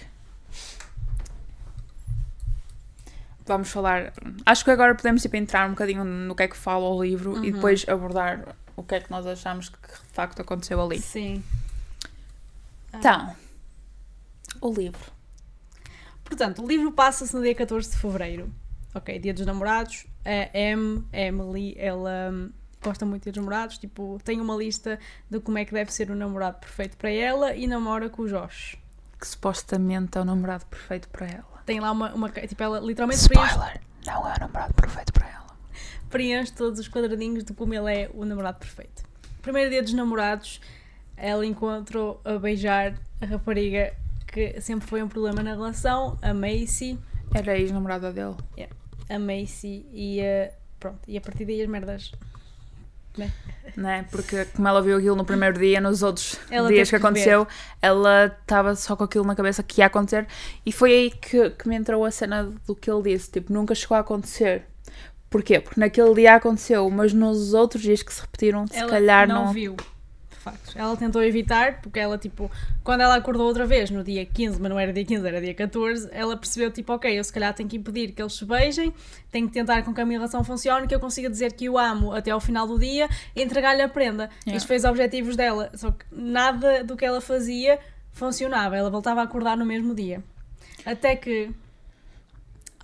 Vamos 3.47 3.71
falar. 3.71 4.13
Acho 4.47 4.65
que 4.65 4.71
agora 4.71 4.95
podemos 4.95 5.23
tipo, 5.23 5.37
entrar 5.37 5.67
um 5.67 5.71
bocadinho 5.71 6.05
no 6.05 6.35
que 6.35 6.43
é 6.43 6.49
que 6.49 6.57
fala 6.57 6.87
o 6.89 7.03
livro 7.03 7.43
e 7.45 7.49
Uhum. 7.49 7.55
depois 7.57 7.85
abordar 7.89 8.55
o 8.77 8.83
que 8.83 8.95
é 8.95 9.01
que 9.01 9.11
nós 9.11 9.27
achamos 9.27 9.69
que 9.71 9.79
de 9.79 10.13
facto 10.13 10.41
aconteceu 10.41 10.81
ali. 10.81 11.01
Sim. 11.01 11.43
Então, 12.95 13.35
o 14.61 14.73
livro. 14.73 15.13
Portanto, 16.25 16.63
o 16.63 16.67
livro 16.67 16.93
passa-se 16.93 17.35
no 17.35 17.43
dia 17.43 17.55
14 17.55 17.91
de 17.91 17.97
fevereiro. 17.97 18.53
Ok, 18.95 19.19
dia 19.19 19.35
dos 19.35 19.47
namorados. 19.47 20.07
A 20.25 20.57
M, 20.57 21.05
a 21.13 21.19
Emily, 21.19 21.75
ela 21.79 22.31
hum, 22.33 22.51
gosta 22.83 23.07
muito 23.07 23.31
de 23.31 23.39
namorados. 23.39 23.79
Tipo, 23.79 24.19
tem 24.25 24.41
uma 24.41 24.55
lista 24.55 24.99
de 25.29 25.41
como 25.41 25.59
é 25.59 25.65
que 25.65 25.73
deve 25.73 25.93
ser 25.93 26.11
o 26.11 26.15
namorado 26.15 26.59
perfeito 26.59 26.97
para 26.97 27.11
ela 27.11 27.55
e 27.55 27.67
namora 27.67 28.09
com 28.09 28.23
o 28.23 28.29
Josh. 28.29 28.77
Que 29.19 29.27
supostamente 29.27 30.19
é 30.19 30.21
o 30.21 30.25
namorado 30.25 30.67
perfeito 30.67 31.09
para 31.09 31.27
ela. 31.27 31.63
Tem 31.67 31.81
lá 31.81 31.91
uma. 31.91 32.13
uma 32.15 32.31
tipo, 32.31 32.63
ela 32.63 32.81
literalmente 32.81 33.29
preenche, 33.29 33.51
Spoiler, 33.51 33.81
não 34.07 34.29
é 34.29 34.35
o 34.35 34.41
namorado 34.41 34.75
perfeito 34.75 35.13
para 35.13 35.29
ela. 35.29 35.57
preenche 36.09 36.53
todos 36.53 36.81
os 36.81 36.89
quadradinhos 36.89 37.45
de 37.45 37.53
como 37.53 37.75
ele 37.75 37.93
é 37.93 38.11
o 38.15 38.25
namorado 38.25 38.59
perfeito. 38.59 39.05
Primeiro 39.43 39.71
dia 39.71 39.83
dos 39.83 39.93
namorados, 39.93 40.61
ela 41.21 41.45
encontrou 41.45 42.21
a 42.25 42.39
beijar 42.39 42.95
a 43.21 43.27
rapariga 43.27 43.93
que 44.27 44.61
sempre 44.61 44.89
foi 44.89 45.03
um 45.03 45.09
problema 45.09 45.43
na 45.43 45.51
relação, 45.51 46.17
a 46.23 46.33
Macy. 46.33 46.99
Era 47.35 47.53
a 47.53 47.59
ex-namorada 47.59 48.13
dele. 48.13 48.37
a 49.09 49.19
Macy 49.19 49.87
e 49.93 50.21
a, 50.21 50.51
pronto, 50.79 50.99
e 51.07 51.17
a 51.17 51.21
partir 51.21 51.45
daí 51.45 51.63
as 51.63 51.69
merdas. 51.69 52.13
Né? 53.77 54.07
Porque 54.11 54.45
como 54.47 54.67
ela 54.69 54.81
viu 54.81 54.97
aquilo 54.97 55.17
no 55.17 55.25
primeiro 55.25 55.59
dia, 55.59 55.81
nos 55.81 56.03
outros 56.03 56.39
Ela 56.51 56.69
dias 56.69 56.89
que 56.89 56.97
aconteceu, 56.97 57.47
ela 57.83 58.27
estava 58.27 58.75
só 58.77 58.97
com 58.97 59.05
aquilo 59.05 59.25
na 59.25 59.35
cabeça 59.35 59.63
que 59.63 59.81
ia 59.81 59.87
acontecer. 59.87 60.27
E 60.65 60.73
foi 60.73 60.93
aí 60.93 61.11
que, 61.11 61.51
que 61.51 61.69
me 61.69 61.77
entrou 61.77 62.05
a 62.05 62.11
cena 62.11 62.45
do 62.67 62.75
que 62.75 62.91
ele 62.91 63.03
disse. 63.03 63.31
Tipo, 63.31 63.53
nunca 63.53 63.75
chegou 63.75 63.97
a 63.97 64.01
acontecer. 64.01 64.65
Porquê? 65.29 65.61
Porque 65.61 65.79
naquele 65.79 66.15
dia 66.15 66.37
aconteceu, 66.37 66.89
mas 66.91 67.13
nos 67.13 67.53
outros 67.55 67.83
dias 67.83 68.03
que 68.03 68.13
se 68.13 68.21
repetiram, 68.21 68.67
se 68.67 68.77
Ela 68.77 68.91
calhar 68.91 69.29
não, 69.29 69.47
não. 69.47 69.53
viu. 69.53 69.77
Factos. 70.41 70.75
Ela 70.75 70.97
tentou 70.97 71.23
evitar, 71.23 71.81
porque 71.81 71.99
ela, 71.99 72.19
tipo, 72.19 72.51
quando 72.83 73.03
ela 73.03 73.17
acordou 73.17 73.47
outra 73.47 73.67
vez, 73.67 73.91
no 73.91 74.03
dia 74.03 74.25
15, 74.25 74.61
mas 74.61 74.71
não 74.71 74.79
era 74.79 74.93
dia 74.93 75.05
15, 75.05 75.27
era 75.27 75.41
dia 75.41 75.55
14, 75.55 76.09
ela 76.13 76.37
percebeu, 76.37 76.71
tipo, 76.71 76.93
ok, 76.93 77.19
eu 77.19 77.23
se 77.23 77.33
calhar 77.33 77.55
tenho 77.55 77.69
que 77.69 77.77
impedir 77.77 78.13
que 78.13 78.21
eles 78.21 78.35
se 78.35 78.45
beijem, 78.45 78.93
tenho 79.31 79.47
que 79.47 79.53
tentar 79.53 79.83
com 79.83 79.95
que 79.95 80.01
a 80.01 80.07
minha 80.07 80.19
relação 80.19 80.43
funcione, 80.43 80.87
que 80.87 80.95
eu 80.95 81.01
consiga 81.01 81.29
dizer 81.29 81.53
que 81.53 81.69
o 81.69 81.79
amo 81.79 82.13
até 82.13 82.31
ao 82.31 82.41
final 82.41 82.67
do 82.67 82.79
dia 82.79 83.09
e 83.35 83.43
entregar-lhe 83.43 83.83
a 83.83 83.89
prenda. 83.89 84.31
Yeah. 84.47 84.57
Isto 84.57 84.67
fez 84.67 84.85
objetivos 84.85 85.37
dela, 85.37 85.71
só 85.75 85.91
que 85.91 86.05
nada 86.11 86.83
do 86.83 86.97
que 86.97 87.05
ela 87.05 87.21
fazia 87.21 87.79
funcionava, 88.13 88.77
ela 88.77 88.91
voltava 88.91 89.21
a 89.21 89.25
acordar 89.25 89.57
no 89.57 89.65
mesmo 89.65 89.95
dia. 89.95 90.23
Até 90.85 91.15
que 91.15 91.51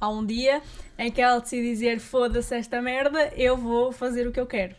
há 0.00 0.08
um 0.08 0.25
dia 0.25 0.62
em 0.98 1.10
que 1.10 1.20
ela 1.20 1.40
decide 1.40 1.68
dizer: 1.70 1.98
foda-se 1.98 2.54
esta 2.54 2.80
merda, 2.80 3.32
eu 3.36 3.56
vou 3.56 3.92
fazer 3.92 4.26
o 4.26 4.32
que 4.32 4.40
eu 4.40 4.46
quero. 4.46 4.75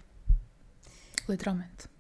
Literalmente. 1.27 1.96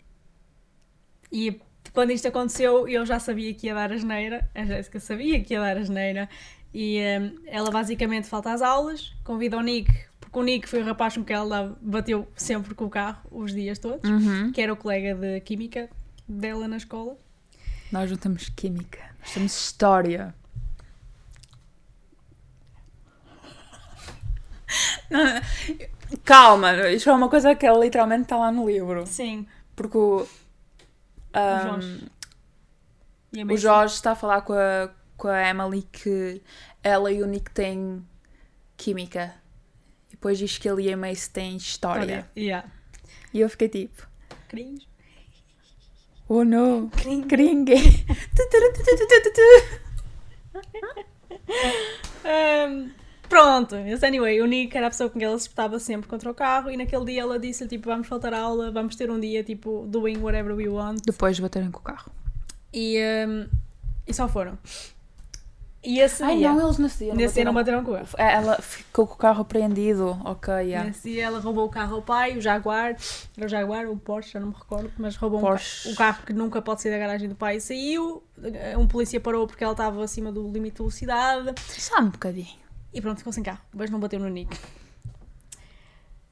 E 1.31 1.59
quando 1.93 2.11
isto 2.11 2.27
aconteceu, 2.27 2.87
eu 2.87 3.05
já 3.05 3.19
sabia 3.19 3.53
que 3.53 3.67
ia 3.67 3.73
dar 3.73 3.91
asneira, 3.91 4.49
a 4.53 4.63
Jéssica 4.65 4.99
sabia 4.99 5.41
que 5.43 5.53
ia 5.53 5.59
dar 5.59 5.77
asneira, 5.77 6.29
e 6.73 6.99
hum, 7.19 7.35
ela 7.47 7.71
basicamente 7.71 8.27
falta 8.27 8.51
às 8.51 8.61
aulas, 8.61 9.13
convida 9.23 9.57
o 9.57 9.61
Nick, 9.61 9.91
porque 10.19 10.37
o 10.37 10.43
Nick 10.43 10.67
foi 10.69 10.81
o 10.81 10.85
rapaz 10.85 11.15
com 11.15 11.23
que 11.23 11.33
ela 11.33 11.77
bateu 11.81 12.27
sempre 12.35 12.75
com 12.75 12.85
o 12.85 12.89
carro, 12.89 13.21
os 13.31 13.53
dias 13.53 13.79
todos, 13.79 14.07
Uhum. 14.09 14.51
que 14.51 14.61
era 14.61 14.71
o 14.71 14.77
colega 14.77 15.15
de 15.15 15.39
química 15.41 15.89
dela 16.27 16.67
na 16.67 16.77
escola. 16.77 17.17
Nós 17.91 18.11
não 18.11 18.17
temos 18.17 18.49
química, 18.49 18.99
nós 19.21 19.33
temos 19.33 19.55
história. 19.55 20.35
Não, 25.09 25.21
calma, 26.23 26.73
isto 26.89 27.09
é 27.09 27.13
uma 27.13 27.29
coisa 27.29 27.55
que 27.55 27.69
literalmente 27.69 28.23
está 28.23 28.37
lá 28.37 28.51
no 28.51 28.67
livro. 28.69 29.05
Sim. 29.07 29.47
Porque 29.75 29.97
o, 29.97 30.27
ahm, 31.39 31.81
Jorge. 31.81 32.11
E 33.33 33.41
a 33.41 33.45
o. 33.45 33.57
Jorge 33.57 33.93
está 33.93 34.11
a 34.11 34.15
falar 34.15 34.41
com 34.41 34.53
a, 34.53 34.89
com 35.15 35.27
a 35.27 35.49
Emily 35.49 35.83
que 35.91 36.41
ela 36.83 37.11
e 37.11 37.21
o 37.21 37.27
Nick 37.27 37.51
têm 37.51 38.05
química. 38.75 39.33
E 40.07 40.11
depois 40.11 40.37
diz 40.37 40.57
que 40.57 40.67
ele 40.69 40.83
e 40.83 40.93
a 40.93 40.97
Mace 40.97 41.29
têm 41.29 41.57
história. 41.57 42.29
Yeah. 42.35 42.69
E 43.33 43.41
eu 43.41 43.49
fiquei 43.49 43.69
tipo, 43.69 44.07
Cringe. 44.47 44.87
oh 46.27 46.43
no, 46.43 46.89
Cringe. 46.89 47.27
gringue. 47.27 47.75
Um, 52.25 52.91
pronto, 53.41 53.75
mas 53.75 54.03
anyway, 54.03 54.41
o 54.41 54.45
Nick 54.45 54.75
era 54.75 54.87
a 54.87 54.89
pessoa 54.89 55.09
com 55.09 55.19
quem 55.19 55.27
ela 55.27 55.37
se 55.37 55.43
espetava 55.45 55.79
sempre 55.79 56.07
contra 56.09 56.29
o 56.29 56.33
carro 56.33 56.71
e 56.71 56.77
naquele 56.77 57.05
dia 57.05 57.21
ela 57.21 57.37
disse 57.39 57.67
tipo, 57.67 57.87
vamos 57.89 58.07
faltar 58.07 58.33
a 58.33 58.39
aula, 58.39 58.71
vamos 58.71 58.95
ter 58.95 59.09
um 59.11 59.19
dia 59.19 59.43
tipo, 59.43 59.85
doing 59.87 60.17
whatever 60.17 60.55
we 60.55 60.67
want 60.67 61.01
Depois 61.05 61.35
de 61.35 61.41
baterem 61.41 61.69
com 61.71 61.79
o 61.79 61.83
carro. 61.83 62.11
e, 62.73 62.97
um, 63.27 63.47
e 64.07 64.13
só 64.13 64.27
foram. 64.27 64.57
E 65.83 65.99
esse 66.01 66.21
Ai 66.23 66.37
dia, 66.37 66.51
não, 66.51 66.65
eles 66.65 66.79
nesse 66.79 66.97
dia 66.97 67.07
não 67.09 67.15
nesse 67.15 67.35
dia 67.35 67.45
não 67.45 67.53
bateram. 67.53 67.81
bateram 67.83 68.01
com 68.03 68.17
ele. 68.17 68.29
É, 68.29 68.33
Ela 68.33 68.57
ficou 68.61 69.07
com 69.07 69.13
o 69.13 69.17
carro 69.17 69.41
apreendido. 69.43 70.19
Ok, 70.25 70.53
yeah. 70.53 70.85
Nesse 70.85 71.11
dia 71.11 71.25
ela 71.25 71.39
roubou 71.39 71.65
o 71.65 71.69
carro 71.69 71.97
ao 71.97 72.01
pai, 72.01 72.35
o 72.37 72.41
Jaguar, 72.41 72.97
era 73.37 73.45
o 73.45 73.47
Jaguar 73.47 73.85
ou 73.85 73.93
o 73.93 73.97
Porsche, 73.97 74.33
já 74.33 74.39
não 74.39 74.47
me 74.49 74.53
recordo, 74.55 74.91
mas 74.97 75.15
roubou 75.15 75.39
um 75.39 75.43
ca- 75.43 75.61
o 75.85 75.95
carro 75.95 76.23
que 76.25 76.33
nunca 76.33 76.61
pode 76.61 76.81
sair 76.81 76.91
da 76.91 76.97
garagem 76.97 77.29
do 77.29 77.35
pai 77.35 77.57
e 77.57 77.61
saiu. 77.61 78.21
Um 78.77 78.85
polícia 78.87 79.19
parou 79.21 79.47
porque 79.47 79.63
ela 79.63 79.73
estava 79.73 80.03
acima 80.03 80.29
do 80.31 80.51
limite 80.51 80.73
de 80.73 80.77
velocidade. 80.79 81.53
Só 81.69 82.01
um 82.01 82.09
bocadinho. 82.09 82.66
E 82.97 83.01
pronto, 83.01 83.19
ficou 83.19 83.31
sem 83.31 83.43
carro. 83.43 83.61
Mas 83.73 83.89
não 83.91 83.99
bateu 83.99 84.19
no 84.19 84.27
Nick. 84.27 84.57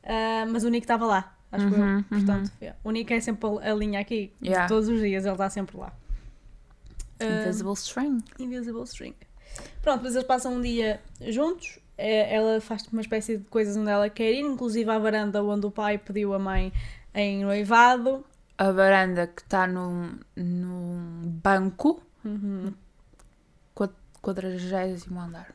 Ah, 0.03 0.45
mas 0.51 0.63
o 0.63 0.69
Nick 0.69 0.84
estava 0.84 1.05
lá, 1.05 1.36
acho 1.51 1.67
que 1.67 1.74
Uhum, 1.74 1.98
eu. 2.00 2.03
Portanto, 2.05 2.51
yeah. 2.62 2.79
o 2.84 2.91
Nick 2.91 3.13
é 3.13 3.19
sempre 3.19 3.48
a 3.62 3.74
linha 3.74 4.00
aqui. 4.00 4.31
Yeah. 4.43 4.67
Todos 4.67 4.89
os 4.89 5.00
dias 5.00 5.25
ele 5.25 5.34
está 5.34 5.50
sempre 5.50 5.77
lá. 5.77 5.93
Ah, 7.19 7.25
Invisible 7.43 7.74
string. 7.74 8.24
Invisible 8.39 8.84
String. 8.84 9.15
Pronto, 9.81 10.03
mas 10.03 10.15
eles 10.15 10.27
passam 10.27 10.55
um 10.55 10.62
dia 10.62 11.00
juntos. 11.27 11.79
É, 11.98 12.36
Ela 12.36 12.60
faz 12.60 12.86
uma 12.91 13.01
espécie 13.01 13.38
de 13.38 13.45
coisas 13.45 13.77
onde 13.77 13.89
ela 13.89 14.10
quer 14.10 14.34
ir, 14.34 14.41
inclusive 14.41 14.89
à 14.89 15.00
varanda 15.00 15.41
onde 15.43 15.65
o 15.65 15.72
pai 15.72 15.98
pediu 15.98 16.34
a 16.34 16.39
mãe 16.39 16.74
em 17.13 17.43
noivado. 17.43 18.25
A 18.57 18.72
varanda 18.72 19.27
que 19.27 19.41
está 19.41 19.65
num, 19.65 20.17
num 20.36 21.39
banco. 21.41 22.01
Uhum. 22.25 22.74
Quadragésimo 24.22 25.19
andar. 25.22 25.54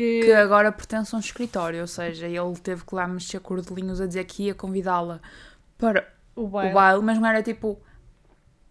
Que, 0.00 0.20
Que 0.24 0.32
agora 0.32 0.72
pertence 0.72 1.14
a 1.14 1.18
um 1.18 1.20
escritório. 1.20 1.82
Ou 1.82 1.86
seja, 1.86 2.26
ele 2.26 2.56
teve 2.62 2.84
que 2.86 2.94
lá 2.94 3.06
mexer 3.06 3.38
cordelinhos 3.40 4.00
a 4.00 4.06
dizer 4.06 4.24
que 4.24 4.44
ia 4.44 4.54
convidá-la 4.54 5.20
para 5.76 6.08
o 6.34 6.44
o 6.44 6.48
baile 6.48 6.72
baile. 6.72 7.02
Mas 7.02 7.18
não 7.18 7.28
era 7.28 7.42
tipo 7.42 7.78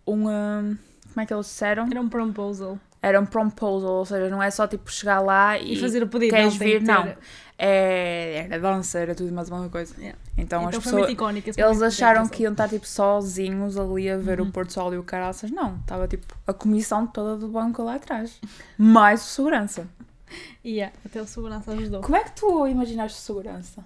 um... 0.07 0.27
hum, 0.27 0.77
como 1.13 1.21
é 1.21 1.25
que 1.27 1.33
eles 1.33 1.45
disseram? 1.45 1.88
era 1.91 2.01
um 2.01 2.09
proposal. 2.09 2.79
Era 3.00 3.21
um 3.21 3.27
proposal. 3.27 3.91
Ou 3.91 4.05
seja, 4.05 4.27
não 4.27 4.41
é 4.41 4.50
só 4.50 4.65
tipo 4.67 4.91
chegar 4.91 5.19
lá 5.19 5.55
e... 5.59 5.74
E, 5.74 5.79
fazer 5.79 6.01
o 6.01 6.07
pedido. 6.07 6.31
queres 6.31 6.53
não, 6.53 6.59
vir? 6.59 6.81
Não. 6.81 7.13
É, 7.55 8.48
era 8.50 8.59
dança, 8.59 8.98
era 8.98 9.13
tudo 9.13 9.31
mais 9.31 9.50
uma 9.50 9.69
coisa. 9.69 9.93
Yeah. 10.00 10.17
Então, 10.36 10.62
Então, 10.63 10.79
as 10.79 10.83
foi 10.83 10.93
pessoas... 10.93 11.12
icónico. 11.12 11.50
Eles 11.55 11.81
acharam 11.83 12.27
que 12.27 12.41
iam 12.41 12.53
estar 12.53 12.69
tipo 12.69 12.88
sozinhos 12.88 13.77
ali 13.77 14.09
a 14.09 14.17
ver 14.17 14.41
Uhum. 14.41 14.48
o 14.48 14.51
Porto 14.51 14.74
Sol 14.74 14.93
e 14.95 14.98
o 14.98 15.03
caraças. 15.03 15.51
Não, 15.51 15.75
estava 15.75 16.07
tipo 16.07 16.36
a 16.48 16.53
comissão 16.53 17.05
toda 17.05 17.36
do 17.38 17.50
banco 17.50 17.83
lá 17.83 17.95
atrás. 17.95 18.39
Mais 18.77 19.21
o 19.21 19.25
segurança. 19.25 19.86
Yeah, 20.63 20.93
até 21.05 21.21
o 21.21 21.25
segurança 21.27 21.71
ajudou. 21.71 22.01
Como 22.01 22.15
é 22.15 22.24
que 22.24 22.31
tu 22.33 22.67
imaginaste 22.67 23.17
segurança? 23.19 23.83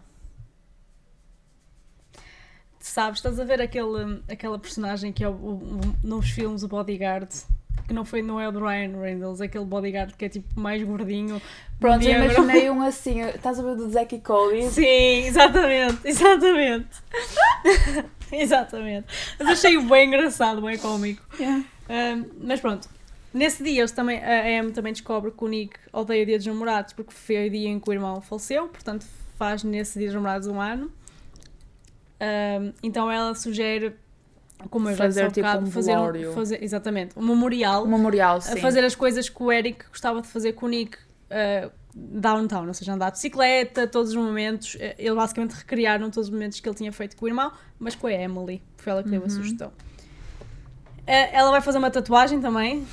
Sabes, 2.79 3.19
estás 3.19 3.39
a 3.39 3.43
ver 3.45 3.61
aquele, 3.61 4.21
aquela 4.29 4.59
personagem 4.59 5.13
que 5.13 5.23
é 5.23 5.29
o, 5.29 5.31
o- 5.31 5.79
nos 6.03 6.29
filmes 6.29 6.63
o 6.63 6.67
bodyguard, 6.67 7.29
que 7.87 7.93
não 7.93 8.03
foi 8.03 8.21
não 8.21 8.39
é 8.41 8.47
o 8.49 8.51
Ryan 8.51 8.99
Reynolds, 8.99 9.39
aquele 9.39 9.63
bodyguard 9.63 10.13
que 10.17 10.25
é 10.25 10.29
tipo 10.29 10.59
mais 10.59 10.83
gordinho. 10.83 11.41
Pronto, 11.79 12.03
eu 12.05 12.11
imaginei 12.21 12.69
um 12.69 12.81
assim. 12.83 13.21
Estás 13.21 13.57
a 13.57 13.63
ver 13.63 13.75
do 13.77 13.89
Zack 13.89 14.15
e 14.15 14.19
Cody? 14.19 14.69
Sim, 14.69 15.25
exatamente, 15.27 15.99
exatamente. 16.03 16.89
exatamente. 18.31 19.07
Mas 19.39 19.47
achei 19.47 19.81
bem 19.81 20.07
engraçado, 20.09 20.61
bem 20.61 20.77
cómico. 20.77 21.21
Yeah. 21.39 21.63
Ahm, 21.89 22.25
mas 22.41 22.59
pronto, 22.59 22.89
nesse 23.33 23.63
dia 23.63 23.79
eles 23.81 23.91
também, 23.91 24.23
a 24.23 24.49
Em 24.49 24.71
também 24.71 24.93
descobre 24.93 25.31
que 25.31 25.43
o 25.43 25.47
Nick 25.47 25.75
odeia 25.91 26.23
o 26.23 26.25
dia 26.25 26.37
dos 26.37 26.47
namorados 26.47 26.93
porque 26.93 27.11
foi 27.13 27.47
o 27.47 27.49
dia 27.49 27.69
em 27.69 27.79
que 27.79 27.89
o 27.89 27.93
irmão 27.93 28.21
faleceu, 28.21 28.67
portanto 28.67 29.05
faz 29.37 29.63
nesse 29.63 29.97
dia 29.99 30.07
dos 30.07 30.15
namorados 30.15 30.47
um 30.47 30.59
ano. 30.61 30.91
Ahm, 32.19 32.71
então 32.81 33.11
ela 33.11 33.35
sugere, 33.35 33.95
como 34.69 34.89
eu 34.89 34.95
já 34.95 35.05
Fazer 35.05 35.27
disse 35.27 35.41
há 35.41 35.51
tipo 35.53 35.63
um 35.67 35.71
fazer, 35.71 35.91
velório. 35.93 36.33
fazer 36.33 36.63
exatamente 36.63 37.17
um 37.19 37.25
memorial 37.25 37.83
Um 37.83 37.87
memorial, 37.87 38.37
a 38.37 38.41
sim. 38.41 38.61
fazer 38.61 38.83
as 38.85 38.95
coisas 38.95 39.27
que 39.27 39.43
o 39.43 39.51
Eric 39.51 39.85
gostava 39.89 40.21
de 40.21 40.27
fazer 40.27 40.53
com 40.53 40.67
o 40.67 40.69
Nick 40.69 40.97
uh, 40.97 41.69
downtown, 41.95 42.67
ou 42.67 42.73
seja, 42.73 42.93
andar 42.93 43.07
de 43.09 43.13
bicicleta, 43.17 43.87
todos 43.87 44.11
os 44.11 44.15
momentos. 44.15 44.75
Uh, 44.75 44.79
Ele 44.97 45.15
basicamente 45.15 45.51
recriaram 45.53 46.09
todos 46.09 46.29
os 46.29 46.33
momentos 46.33 46.59
que 46.59 46.67
ele 46.69 46.75
tinha 46.75 46.91
feito 46.93 47.17
com 47.17 47.25
o 47.25 47.27
irmão, 47.27 47.51
mas 47.77 47.93
com 47.95 48.07
a 48.07 48.13
Emily, 48.13 48.61
foi 48.77 48.91
ela 48.93 49.03
que 49.03 49.09
deu 49.09 49.19
a 49.19 49.23
Uhum. 49.23 49.29
sugestão. 49.29 49.67
Uh, 49.69 51.29
ela 51.33 51.51
vai 51.51 51.59
fazer 51.61 51.79
uma 51.79 51.91
tatuagem 51.91 52.39
também, 52.39 52.87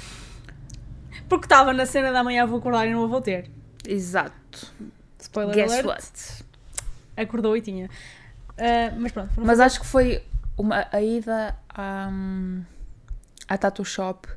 porque 1.30 1.46
estava 1.46 1.72
na 1.72 1.86
cena 1.86 2.12
da 2.12 2.22
manhã 2.22 2.44
vou 2.46 2.58
acordar 2.58 2.86
e 2.86 2.92
não 2.92 3.04
a 3.04 3.06
vou 3.06 3.22
ter. 3.22 3.50
Exato. 3.88 4.70
Spoiler 5.18 5.54
Guess 5.54 5.72
alert, 5.72 5.86
what? 5.86 6.44
acordou 7.16 7.56
e 7.56 7.62
tinha. 7.62 7.86
Uh, 7.86 8.98
mas 9.00 9.12
pronto, 9.12 9.30
Mas 9.38 9.58
acho 9.60 9.80
que 9.80 9.86
foi 9.86 10.22
uma, 10.58 10.86
a 10.92 11.00
ida 11.00 11.56
à, 11.68 12.10
à 13.48 13.56
Tattoo 13.56 13.84
Shop 13.84 14.28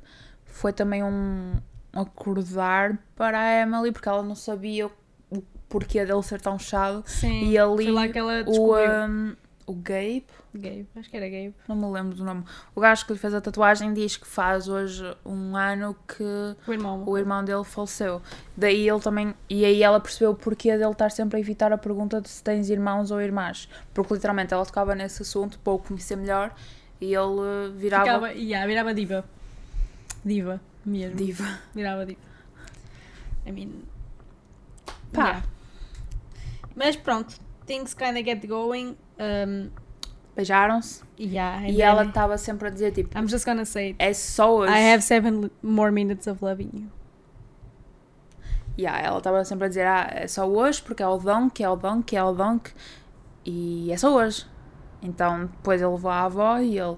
foi 0.46 0.72
também 0.72 1.04
um, 1.04 1.54
acordar 1.92 2.98
para 3.16 3.40
a 3.40 3.62
Emily, 3.62 3.92
porque 3.92 4.08
ela 4.08 4.24
não 4.24 4.36
sabia 4.36 4.88
o 5.30 5.42
porquê 5.68 6.06
dele 6.06 6.24
ser 6.24 6.40
tão 6.40 6.58
chato. 6.60 7.04
Sim, 7.10 7.50
E 7.50 7.58
ali 7.58 7.86
foi 7.86 7.92
lá 7.92 8.08
que 8.08 8.18
ela 8.20 8.42
O, 8.42 8.44
descobriu. 8.46 8.92
um, 9.10 9.36
o 9.66 9.74
Gabe, 9.74 10.26
Gabe, 10.54 10.88
acho 10.96 11.10
que 11.10 11.16
era 11.18 11.28
Gabe. 11.28 11.54
não 11.68 11.76
me 11.76 11.86
lembro 11.88 12.16
do 12.16 12.24
nome, 12.24 12.44
o 12.76 12.82
gajo 12.82 13.06
que 13.06 13.14
lhe 13.14 13.20
fez 13.20 13.34
a 13.34 13.42
tatuagem 13.42 13.94
diz 13.94 14.18
que 14.18 14.28
faz 14.28 14.68
hoje 14.68 15.04
um 15.26 15.56
ano 15.56 15.96
que 16.08 16.24
O 16.68 16.74
irmão. 16.74 17.04
o 17.08 17.18
irmão 17.18 17.44
dele 17.44 17.64
faleceu. 17.64 18.22
Daí 18.56 18.90
ele 18.90 19.00
também. 19.00 19.34
E 19.50 19.64
aí 19.66 19.82
ela 19.82 20.00
percebeu 20.00 20.32
o 20.32 20.36
porquê 20.36 20.78
dele 20.78 20.92
estar 20.92 21.10
sempre 21.12 21.38
a 21.38 21.40
evitar 21.40 21.72
a 21.72 21.78
pergunta 21.78 22.20
de 22.22 22.30
se 22.30 22.44
tens 22.44 22.70
irmãos 22.70 23.10
ou 23.12 23.22
irmãs. 23.22 23.68
Porque 23.94 24.14
literalmente 24.14 24.54
ela 24.54 24.66
tocava 24.66 24.94
nesse 24.96 25.22
assunto 25.22 25.58
para 25.60 25.74
o 25.74 25.80
conhecer 25.80 26.16
melhor 26.16 26.54
e 27.00 27.14
ele 27.14 27.16
eh, 27.16 27.70
virava 27.76 28.04
Ficava, 28.06 28.32
yeah, 28.34 28.68
virava 28.68 28.94
diva. 28.94 29.26
Diva, 30.26 30.62
mesmo. 30.86 31.16
diva. 31.18 31.60
Virava 31.74 32.06
diva. 32.06 32.20
I 33.46 33.52
mean. 33.52 33.70
Pá. 35.12 35.24
yeah. 35.24 35.44
Mas 36.76 36.96
pronto, 36.96 37.36
things 37.66 37.94
kinda 37.94 38.22
get 38.24 38.46
going. 38.48 38.98
Um, 39.20 39.70
Beijaram-se 40.36 41.04
yeah, 41.20 41.70
e 41.70 41.80
ela 41.80 42.06
estava 42.06 42.38
sempre 42.40 42.68
a 42.68 42.72
dizer 42.72 42.92
tipo: 42.92 43.16
I'm 43.18 43.28
just 43.28 43.46
gonna 43.46 43.66
say 43.66 43.90
it. 43.90 43.96
é 44.00 44.14
só 44.14 44.56
hoje. 44.56 44.74
I 44.74 44.94
have 44.94 45.04
seven 45.04 45.52
more 45.62 45.92
minutes 45.92 46.26
of 46.28 46.44
loving 46.44 46.70
you. 46.74 46.92
Yeah, 48.78 49.00
ela 49.06 49.20
estava 49.20 49.46
sempre 49.46 49.66
a 49.66 49.68
dizer: 49.68 49.86
ah, 49.86 50.08
é 50.12 50.28
só 50.28 50.48
hoje 50.48 50.82
porque 50.82 51.04
é 51.04 51.08
o 51.08 51.18
Dunk, 51.18 51.64
é 51.64 51.70
o 51.70 51.76
Dunk, 51.76 52.16
é 52.16 52.24
o 52.24 52.34
Dunk 52.34 52.72
e 53.46 53.92
é 53.92 53.98
só 53.98 54.14
hoje. 54.16 54.48
Então 55.04 55.46
depois 55.46 55.82
ele 55.82 55.92
levou 55.92 56.10
à 56.10 56.24
avó 56.24 56.58
e 56.60 56.80
ele 56.80 56.98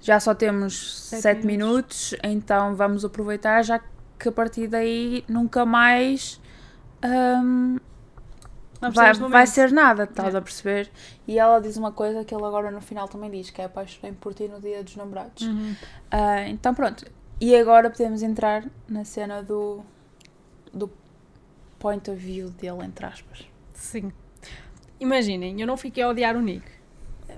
Já 0.00 0.18
só 0.18 0.34
temos 0.34 1.04
Sete 1.08 1.22
7 1.22 1.46
minutos. 1.46 2.12
minutos. 2.12 2.14
então 2.24 2.74
vamos 2.74 3.04
aproveitar, 3.04 3.62
já 3.62 3.78
que 4.18 4.28
a 4.28 4.32
partir 4.32 4.66
daí 4.66 5.24
nunca 5.28 5.64
mais 5.64 6.40
Vamos 7.00 7.80
vai, 8.90 9.12
vai 9.14 9.46
ser 9.46 9.70
nada, 9.72 10.04
estás 10.04 10.34
É. 10.34 10.38
a 10.38 10.42
perceber? 10.42 10.90
E 11.26 11.38
ela 11.38 11.60
diz 11.60 11.76
uma 11.76 11.92
coisa 11.92 12.24
que 12.24 12.34
ele 12.34 12.44
agora 12.44 12.70
no 12.70 12.80
final 12.80 13.08
também 13.08 13.30
diz, 13.30 13.50
que 13.50 13.60
é 13.60 13.64
apaixonei 13.64 14.12
por 14.12 14.34
ti 14.34 14.48
no 14.48 14.60
dia 14.60 14.82
dos 14.82 14.96
namorados. 14.96 15.46
Uhum. 15.46 15.74
Ah, 16.10 16.48
então 16.48 16.74
pronto. 16.74 17.04
E 17.40 17.54
agora 17.56 17.90
podemos 17.90 18.22
entrar 18.22 18.64
na 18.88 19.04
cena 19.04 19.42
do, 19.42 19.80
do 20.72 20.90
point 21.78 22.08
of 22.10 22.18
view 22.18 22.50
dele, 22.50 22.84
entre 22.84 23.06
aspas. 23.06 23.44
Sim. 23.74 24.12
Imaginem, 25.00 25.60
eu 25.60 25.66
não 25.66 25.76
fiquei 25.76 26.02
a 26.02 26.08
odiar 26.08 26.36
o 26.36 26.40
Nick. 26.40 26.64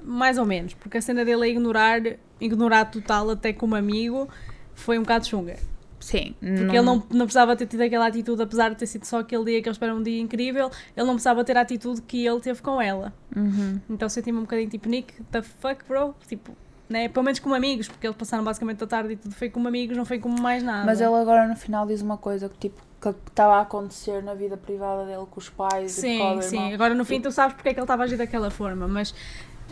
Mais 0.03 0.37
ou 0.37 0.45
menos, 0.45 0.75
porque 0.75 0.99
a 0.99 1.03
cena 1.03 1.25
dele 1.25 1.45
a 1.45 1.49
ignorar, 1.49 2.01
ignorar 2.41 2.85
total 2.87 3.31
até 3.31 3.53
como 3.55 3.75
amigo, 3.75 4.29
foi 4.75 4.99
um 4.99 5.03
bocado 5.03 5.27
chunga. 5.27 5.57
Sim. 6.05 6.35
Porque 6.39 6.77
ele 6.77 6.83
não, 6.83 7.03
não 7.11 7.25
precisava 7.25 7.57
ter 7.57 7.67
tido 7.67 7.81
aquela 7.81 8.07
atitude, 8.09 8.43
apesar 8.43 8.69
de 8.69 8.77
ter 8.77 8.87
sido 8.87 9.07
só 9.07 9.21
aquele 9.21 9.43
dia 9.47 9.63
que 9.63 9.69
eles 9.71 9.77
esperam 9.77 9.97
um 9.97 10.03
dia 10.03 10.21
incrível, 10.21 10.71
ele 10.95 11.07
não 11.07 11.15
precisava 11.15 11.43
ter 11.43 11.57
a 11.57 11.63
atitude 11.63 12.03
que 12.03 12.27
ele 12.27 12.41
teve 12.41 12.61
com 12.61 12.79
ela. 12.79 13.11
Uhum. 13.35 13.81
Então 13.89 14.07
senti-me 14.07 14.37
um 14.37 14.43
bocadinho 14.43 14.69
tipo, 14.69 14.87
Nick, 14.87 15.15
the 15.33 15.41
fuck, 15.41 15.83
bro? 15.89 16.15
Tipo, 16.29 16.55
né? 16.91 17.09
Pelo 17.09 17.25
menos 17.25 17.39
como 17.39 17.55
amigos, 17.55 17.89
porque 17.89 18.07
eles 18.07 18.19
passaram 18.19 18.45
basicamente 18.45 18.85
a 18.85 18.87
tarde 18.87 19.15
e 19.15 19.17
tudo 19.17 19.35
foi 19.35 19.49
como 19.49 19.67
amigos, 19.67 19.97
não 19.97 20.05
foi 20.05 20.19
como 20.19 20.39
mais 20.43 20.63
nada. 20.63 20.85
Mas 20.85 21.01
ele 21.01 21.15
agora 21.15 21.49
no 21.49 21.57
final 21.57 21.87
diz 21.87 22.03
uma 22.03 22.19
coisa 22.19 22.51
que 22.51 22.69
tipo 22.69 22.83
que 23.01 23.09
estava 23.29 23.57
a 23.57 23.61
acontecer 23.63 24.23
na 24.23 24.35
vida 24.35 24.57
privada 24.57 25.05
dele 25.05 25.27
com 25.31 25.39
os 25.39 25.49
pais 25.51 25.99
e 25.99 26.01
Sim, 26.01 26.19
com 26.19 26.37
o 26.37 26.43
sim. 26.43 26.57
irmão. 26.57 26.75
Agora 26.75 26.95
no 26.95 27.05
fim 27.05 27.21
tu 27.21 27.31
sabes 27.33 27.55
porque 27.55 27.71
é 27.71 27.75
que 27.75 27.79
ele 27.81 27.85
estava 27.85 28.03
a 28.03 28.05
agir 28.05 28.17
daquela 28.17 28.51
forma, 28.51 28.87
mas 28.87 29.15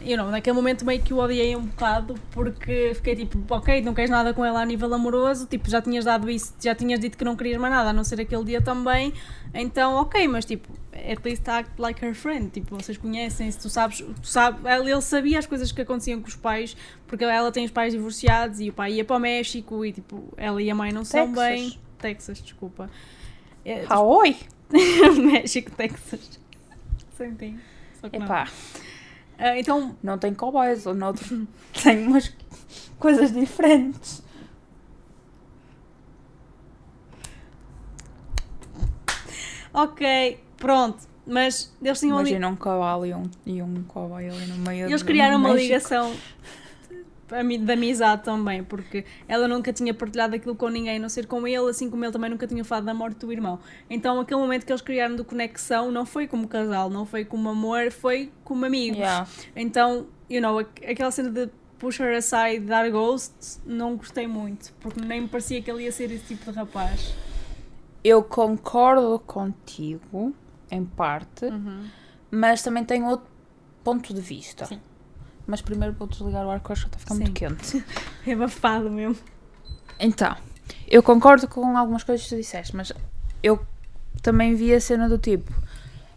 you 0.01 0.17
know, 0.17 0.31
naquele 0.31 0.55
momento 0.55 0.85
meio 0.85 1.01
que 1.03 1.13
o 1.13 1.19
odiei 1.19 1.55
um 1.55 1.67
bocado 1.67 2.15
porque 2.31 2.93
fiquei 2.95 3.15
tipo, 3.15 3.39
ok, 3.55 3.83
não 3.83 3.95
queres 3.95 4.11
nada 4.11 4.33
com 4.35 4.45
ela 4.45 4.61
a 4.61 4.67
nível 4.67 4.93
amoroso, 4.93 5.47
tipo, 5.47 5.69
já 5.71 5.81
tinhas 5.81 6.05
dado 6.05 6.31
isso, 6.31 6.55
já 6.61 6.75
tinhas 6.75 6.99
dito 6.99 7.17
que 7.17 7.25
não 7.25 7.37
querias 7.37 7.61
mais 7.61 7.73
nada, 7.73 7.91
a 7.91 7.93
não 7.93 8.05
ser 8.05 8.21
aquele 8.21 8.45
dia 8.45 8.61
também, 8.61 9.13
então 9.55 9.95
ok, 9.95 10.27
mas 10.27 10.45
tipo, 10.45 10.69
at 10.93 11.25
least 11.25 11.49
act 11.49 11.71
like 11.79 12.05
her 12.05 12.15
friend, 12.15 12.51
tipo, 12.51 12.77
vocês 12.77 12.99
conhecem-se, 12.99 13.59
tu 13.59 13.69
sabes, 13.69 13.99
tu 14.01 14.27
sabes, 14.27 14.61
ele 14.65 15.01
sabia 15.01 15.39
as 15.39 15.47
coisas 15.47 15.71
que 15.71 15.81
aconteciam 15.81 16.21
com 16.21 16.29
os 16.29 16.37
pais, 16.37 16.77
porque 17.07 17.25
ela 17.25 17.53
tem 17.53 17.65
os 17.65 17.71
pais 17.71 17.93
divorciados 17.93 18.61
e 18.61 18.71
o 18.71 18.73
pai 18.73 18.95
ia 18.95 19.05
para 19.05 19.17
o 19.17 19.21
México 19.21 19.85
e 19.85 19.93
tipo, 19.93 20.33
ela 20.37 20.61
e 20.61 20.71
a 20.71 20.75
mãe 20.75 20.93
não 20.93 21.05
são 21.05 21.33
Texas. 21.33 21.49
bem. 21.49 21.79
Texas, 21.99 22.43
desculpa. 22.43 22.91
É, 23.65 23.85
Ah, 23.89 24.01
oi! 24.01 24.37
México, 25.33 25.71
Texas. 25.71 26.41
Só 28.01 28.09
que 28.09 28.19
não. 28.19 28.27
Ah, 29.45 29.59
então, 29.59 29.97
não 30.01 30.17
tem 30.17 30.33
cowboys, 30.33 30.87
ou 30.87 30.95
noutro 30.95 31.49
tem 31.83 32.07
umas 32.07 32.33
coisas 32.97 33.33
diferentes. 33.33 34.23
ok, 39.75 40.39
pronto. 40.57 41.11
Mas 41.27 41.75
eles 41.83 41.99
tinham 41.99 42.19
ali. 42.19 42.31
Imagina 42.31 42.49
um 42.49 42.57
cavalo 42.57 43.05
e 43.05 43.13
um, 43.13 43.29
e 43.45 43.61
um 43.61 43.83
cowboy 43.85 44.29
ali 44.29 44.47
no 44.47 44.59
meio 44.59 44.89
Eles 44.89 45.03
criaram 45.03 45.39
uma 45.39 45.53
ligação 45.53 46.15
de 47.33 47.73
amizade 47.73 48.23
também, 48.23 48.63
porque 48.63 49.05
ela 49.27 49.49
nunca 49.49 49.73
tinha 49.73 49.93
partilhado 49.95 50.37
aquilo 50.37 50.55
com 50.55 50.69
ninguém, 50.69 50.97
a 50.97 51.01
não 51.01 51.09
ser 51.09 51.27
com 51.27 51.47
ele, 51.47 51.69
assim 51.71 51.89
como 51.91 52.05
ele 52.05 52.13
também 52.13 52.31
nunca 52.31 52.47
tinha 52.47 52.65
falado 52.65 52.85
da 52.85 52.95
morte 52.95 53.19
do 53.25 53.33
irmão. 53.33 53.59
Então, 53.89 54.21
aquele 54.21 54.41
momento 54.41 54.67
que 54.67 54.73
eles 54.73 54.83
criaram 54.83 55.17
de 55.17 55.25
conexão 55.25 55.91
não 55.91 56.05
foi 56.07 56.27
como 56.27 56.47
casal, 56.47 56.91
não 56.91 57.05
foi 57.07 57.25
como 57.25 57.49
amor, 57.49 57.91
foi 57.91 58.31
como 58.45 58.65
amigos. 58.65 58.99
Yeah. 58.99 59.27
Então, 59.57 60.07
you 60.29 60.41
know, 60.41 60.59
aqu- 60.59 60.85
aquela 60.87 61.11
cena 61.11 61.31
de 61.31 61.49
push 61.79 61.99
her 62.01 62.17
aside, 62.17 62.61
dar 62.67 62.89
ghost, 62.91 63.33
não 63.67 63.97
gostei 63.97 64.27
muito, 64.27 64.73
porque 64.81 65.01
nem 65.01 65.23
me 65.23 65.29
parecia 65.29 65.61
que 65.61 65.71
ele 65.71 65.83
ia 65.85 65.91
ser 65.93 66.11
esse 66.13 66.27
tipo 66.37 66.51
de 66.53 66.57
rapaz. 66.59 67.13
Eu 68.05 68.23
concordo 68.23 69.19
contigo, 69.27 70.35
em 70.71 70.85
parte, 70.85 71.47
mas 72.31 72.63
também 72.63 72.85
tenho 72.85 73.07
outro 73.07 73.27
ponto 73.85 74.13
de 74.15 74.21
vista. 74.21 74.67
Sim. 74.67 74.81
Mas 75.47 75.61
primeiro 75.61 75.95
vou 75.95 76.07
desligar 76.07 76.47
o 76.47 76.51
ar 76.51 76.61
que 76.61 76.73
acho 76.73 76.83
que 76.89 76.97
está 76.97 76.97
a 76.99 77.01
ficar 77.01 77.15
muito 77.15 77.33
quente. 77.33 77.85
É 78.27 78.33
abafado 78.33 78.89
mesmo. 78.91 79.17
Então, 79.99 80.37
eu 80.89 81.03
concordo 81.03 81.49
com 81.49 81.77
algumas 81.77 82.05
coisas 82.05 82.25
que 82.25 82.35
tu 82.35 82.39
disseste, 82.39 82.75
mas 82.77 82.93
eu 83.43 83.59
também 84.23 84.55
vi 84.55 84.73
a 84.73 84.81
cena 84.81 85.09
do 85.09 85.19
tipo. 85.19 85.53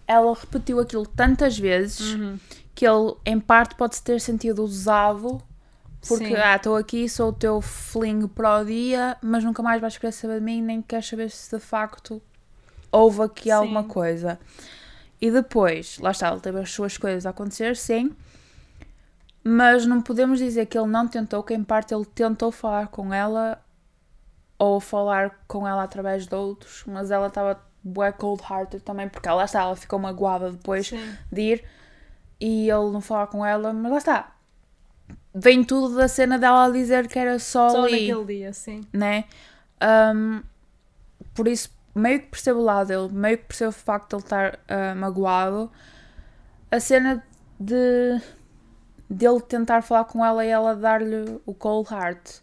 Ela 0.07 0.33
repetiu 0.35 0.79
aquilo 0.79 1.05
tantas 1.05 1.57
vezes 1.57 2.13
Uhum. 2.13 2.39
que 2.75 2.85
ele, 2.87 3.13
em 3.25 3.39
parte, 3.39 3.73
pode-se 3.75 4.03
ter 4.03 4.21
sentido 4.21 4.63
usado 4.63 5.41
porque, 6.07 6.27
Sim. 6.27 6.35
ah, 6.35 6.55
estou 6.55 6.75
aqui, 6.75 7.09
sou 7.09 7.29
o 7.29 7.33
teu 7.33 7.59
fling 7.61 8.27
para 8.27 8.59
o 8.61 8.65
dia, 8.65 9.17
mas 9.23 9.43
nunca 9.43 9.63
mais 9.63 9.81
vais 9.81 9.97
querer 9.97 10.11
saber 10.11 10.35
de 10.39 10.45
mim, 10.45 10.61
nem 10.61 10.79
queres 10.79 11.07
saber 11.07 11.31
se 11.31 11.55
de 11.55 11.59
facto 11.59 12.21
houve 12.91 13.23
aqui 13.23 13.45
Sim. 13.45 13.51
alguma 13.51 13.83
coisa. 13.85 14.39
E 15.19 15.31
depois, 15.31 15.97
lá 15.97 16.11
está, 16.11 16.29
ele 16.31 16.41
teve 16.41 16.59
as 16.59 16.69
suas 16.71 16.95
coisas 16.97 17.25
a 17.25 17.31
acontecer, 17.31 17.75
sim, 17.75 18.11
mas 19.47 19.85
não 19.85 20.01
podemos 20.01 20.39
dizer 20.39 20.65
que 20.65 20.75
ele 20.75 20.87
não 20.87 21.07
tentou, 21.07 21.43
que 21.43 21.53
em 21.53 21.63
parte 21.63 21.93
ele 21.93 22.03
tentou 22.03 22.51
falar 22.51 22.87
com 22.87 23.13
ela 23.13 23.63
ou 24.57 24.79
falar 24.79 25.39
com 25.47 25.67
ela 25.67 25.83
através 25.83 26.25
de 26.25 26.33
outros, 26.33 26.83
mas 26.87 27.11
ela 27.11 27.27
estava 27.27 27.61
bué 27.83 28.11
cold-hearted 28.11 28.81
também, 28.81 29.07
porque 29.07 29.29
lá 29.29 29.45
está, 29.45 29.61
ela 29.61 29.75
ficou 29.75 29.99
magoada 29.99 30.51
depois 30.51 30.87
Sim. 30.87 31.15
de 31.31 31.41
ir 31.41 31.63
e 32.41 32.67
ele 32.67 32.89
não 32.89 33.01
falar 33.01 33.27
com 33.27 33.45
ela, 33.45 33.71
mas 33.71 33.91
lá 33.91 33.97
está. 33.99 34.35
Vem 35.31 35.63
tudo 35.63 35.95
da 35.95 36.07
cena 36.07 36.39
dela 36.39 36.65
a 36.65 36.71
dizer 36.71 37.07
que 37.07 37.19
era 37.19 37.37
só, 37.37 37.69
Só 37.69 37.83
ali, 37.83 38.07
naquele 38.07 38.25
dia, 38.39 38.53
sim. 38.53 38.81
né? 38.91 39.25
Um, 40.15 40.41
por 41.35 41.47
isso, 41.47 41.69
meio 41.93 42.21
que 42.21 42.27
percebo 42.29 42.61
o 42.61 42.63
lado 42.63 42.87
dele, 42.87 43.09
meio 43.11 43.37
que 43.37 43.43
percebo 43.43 43.69
o 43.69 43.73
facto 43.73 44.09
de 44.09 44.15
ele 44.15 44.23
estar 44.23 44.59
ah, 44.67 44.95
magoado. 44.95 45.71
A 46.71 46.79
cena 46.79 47.23
de 47.59 48.19
dele 49.09 49.41
tentar 49.41 49.81
falar 49.81 50.05
com 50.05 50.23
ela 50.25 50.45
e 50.45 50.49
ela 50.49 50.75
dar-lhe 50.75 51.39
o 51.45 51.53
cold 51.53 51.91
heart. 51.93 52.41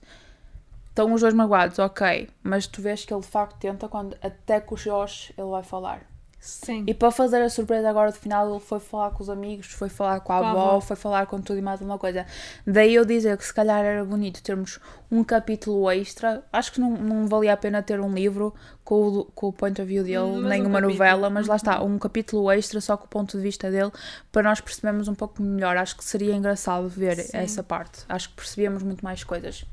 Estão 0.88 1.12
os 1.12 1.22
dois 1.22 1.33
magoados, 1.33 1.79
ok, 1.79 2.29
mas 2.42 2.66
tu 2.66 2.83
vês 2.83 3.05
que 3.05 3.14
ele 3.14 3.22
de 3.22 3.27
facto 3.27 3.59
tenta 3.59 3.88
quando 3.88 4.16
até 4.22 4.61
com 4.61 4.75
o 4.75 4.79
Josh 4.79 5.33
ele 5.38 5.48
vai 5.48 5.62
falar. 5.62 6.12
Sim. 6.44 6.83
E 6.88 6.92
para 6.92 7.12
fazer 7.12 7.40
a 7.40 7.48
surpresa 7.48 7.88
agora 7.88 8.11
do 8.11 8.18
final, 8.18 8.50
ele 8.50 8.59
foi 8.59 8.81
falar 8.81 9.11
com 9.12 9.22
os 9.22 9.31
amigos, 9.31 9.66
foi 9.68 9.88
falar 9.88 10.18
com 10.18 10.33
a 10.33 10.40
Com 10.40 10.44
avó, 10.46 10.61
avó. 10.70 10.81
foi 10.81 10.96
falar 10.96 11.24
com 11.26 11.40
tudo 11.40 11.61
e 11.61 11.62
mais 11.62 11.81
alguma 11.81 12.00
coisa. 12.00 12.26
Daí 12.66 12.96
eu 12.96 13.05
dizer 13.05 13.38
que 13.38 13.46
se 13.46 13.55
calhar 13.55 13.85
era 13.85 14.05
bonito 14.05 14.42
termos 14.42 14.81
um 15.09 15.22
capítulo 15.22 15.88
extra. 15.88 16.42
Acho 16.52 16.72
que 16.72 16.81
não, 16.81 16.90
não 16.90 17.28
valia 17.28 17.52
a 17.52 17.57
pena 17.57 17.81
ter 17.81 18.00
um 18.00 18.12
livro 18.12 18.52
com 18.83 19.07
o, 19.07 19.24
com 19.26 19.46
o 19.46 19.52
point 19.52 19.81
of 19.81 19.88
view 19.88 20.02
dele, 20.02 20.40
mas 20.40 20.50
nem 20.50 20.62
um 20.62 20.66
uma 20.66 20.81
capítulo. 20.81 20.92
novela, 20.92 21.31
mas 21.31 21.46
lá 21.46 21.55
está, 21.55 21.81
um 21.81 21.96
capítulo 21.96 22.50
extra 22.50 22.81
só 22.81 22.96
com 22.96 23.05
o 23.05 23.09
ponto 23.09 23.37
de 23.37 23.42
vista 23.42 23.70
dele, 23.70 23.92
para 24.33 24.42
nós 24.42 24.61
percebermos 24.61 25.07
um 25.07 25.14
pouco 25.14 25.40
melhor. 25.40 25.76
Acho 25.76 25.96
que 25.96 26.05
seria 26.05 26.35
engraçado 26.35 26.88
ver 26.88 27.18
Sim. 27.18 27.37
essa 27.37 27.62
parte. 27.62 28.00
Acho 28.09 28.31
que 28.31 28.35
percebíamos 28.35 28.83
muito 28.83 29.05
mais 29.05 29.22
coisas. 29.22 29.64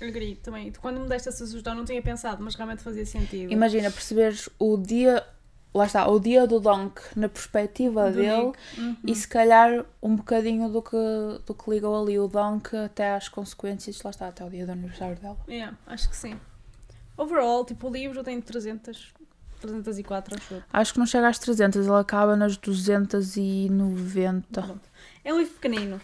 Agree, 0.00 0.36
também. 0.36 0.72
Quando 0.80 1.00
me 1.00 1.08
deste 1.08 1.28
essa 1.28 1.44
sugestão, 1.44 1.74
não 1.74 1.84
tinha 1.84 2.00
pensado, 2.00 2.42
mas 2.44 2.54
realmente 2.54 2.80
fazia 2.82 3.04
sentido. 3.04 3.52
Imagina 3.52 3.90
perceberes 3.90 4.48
o 4.56 4.76
dia. 4.76 5.24
Lá 5.74 5.86
está, 5.86 6.06
o 6.06 6.20
dia 6.20 6.46
do 6.46 6.60
Donk 6.60 7.00
na 7.16 7.30
perspectiva 7.30 8.10
Do 8.10 8.16
dele. 8.16 8.52
Uhum. 8.76 8.96
E 9.06 9.14
se 9.14 9.26
calhar 9.26 9.86
um 10.02 10.16
bocadinho 10.16 10.68
do 10.68 10.82
que, 10.82 10.96
do 11.46 11.54
que 11.54 11.70
ligou 11.70 12.02
ali 12.02 12.18
o 12.18 12.28
Donk 12.28 12.76
até 12.76 13.14
às 13.14 13.28
consequências, 13.28 14.02
lá 14.02 14.10
está, 14.10 14.28
até 14.28 14.44
o 14.44 14.50
dia 14.50 14.66
do 14.66 14.72
aniversário 14.72 15.16
dela. 15.16 15.38
Yeah, 15.48 15.74
acho 15.86 16.10
que 16.10 16.16
sim. 16.16 16.38
Overall, 17.16 17.64
tipo, 17.64 17.88
o 17.88 17.92
livro 17.92 18.22
tem 18.22 18.38
300, 18.38 19.14
304, 19.60 20.36
acho 20.36 20.54
eu. 20.54 20.62
Acho 20.70 20.92
que 20.92 20.98
não 20.98 21.06
chega 21.06 21.28
às 21.28 21.38
300, 21.38 21.86
ele 21.86 21.96
acaba 21.96 22.36
nas 22.36 22.58
290. 22.58 24.62
Pronto. 24.62 24.80
É 25.24 25.32
um 25.32 25.38
livro 25.38 25.54
pequenino. 25.54 25.98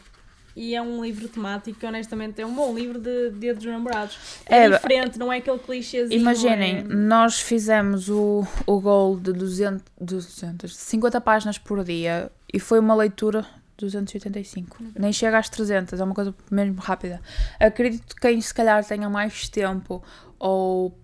E 0.59 0.75
é 0.75 0.83
um 0.83 1.05
livro 1.05 1.29
temático 1.29 1.79
que 1.79 1.87
honestamente 1.87 2.41
é 2.43 2.45
um 2.47 2.53
bom 2.53 2.75
livro 2.75 2.99
de 2.99 3.31
Dia 3.31 3.55
dos 3.55 3.65
Namorados. 3.65 4.19
É, 4.45 4.65
É, 4.65 4.71
diferente, 4.71 5.17
não 5.17 5.33
é 5.33 5.37
aquele 5.37 5.61
clichêzinho. 5.61 6.21
Imaginem, 6.21 6.79
é- 6.79 6.83
nós 6.83 7.39
fizemos 7.41 8.09
o, 8.09 8.45
o 8.67 8.81
goal 8.81 9.17
de 9.17 9.33
200, 9.33 9.85
200, 10.01 10.77
50 10.77 11.21
páginas 11.21 11.59
por 11.59 11.85
dia 11.85 12.33
e 12.53 12.59
foi 12.59 12.81
uma 12.81 12.97
leitura 12.97 13.47
285. 13.77 14.79
Nem 14.99 15.13
chega 15.13 15.39
às 15.39 15.49
300, 15.49 16.01
é 16.01 16.03
uma 16.05 16.13
coisa 16.15 16.35
mesmo 16.51 16.81
rápida. 16.81 17.21
Acredito 17.61 18.17
que 18.17 18.21
quem 18.21 18.41
se 18.41 18.53
calhar 18.53 18.85
tenha 18.85 19.09
mais 19.09 19.49
tempo 19.49 20.03
ou 20.41 20.99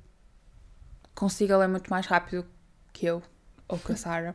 consiga 1.14 1.57
ler 1.57 1.69
muito 1.69 1.88
mais 1.88 2.07
rápido 2.07 2.45
que 2.93 3.07
eu 3.07 3.23
ou 3.69 3.79
que 3.79 3.93
a 3.93 3.97
Sara, 3.97 4.35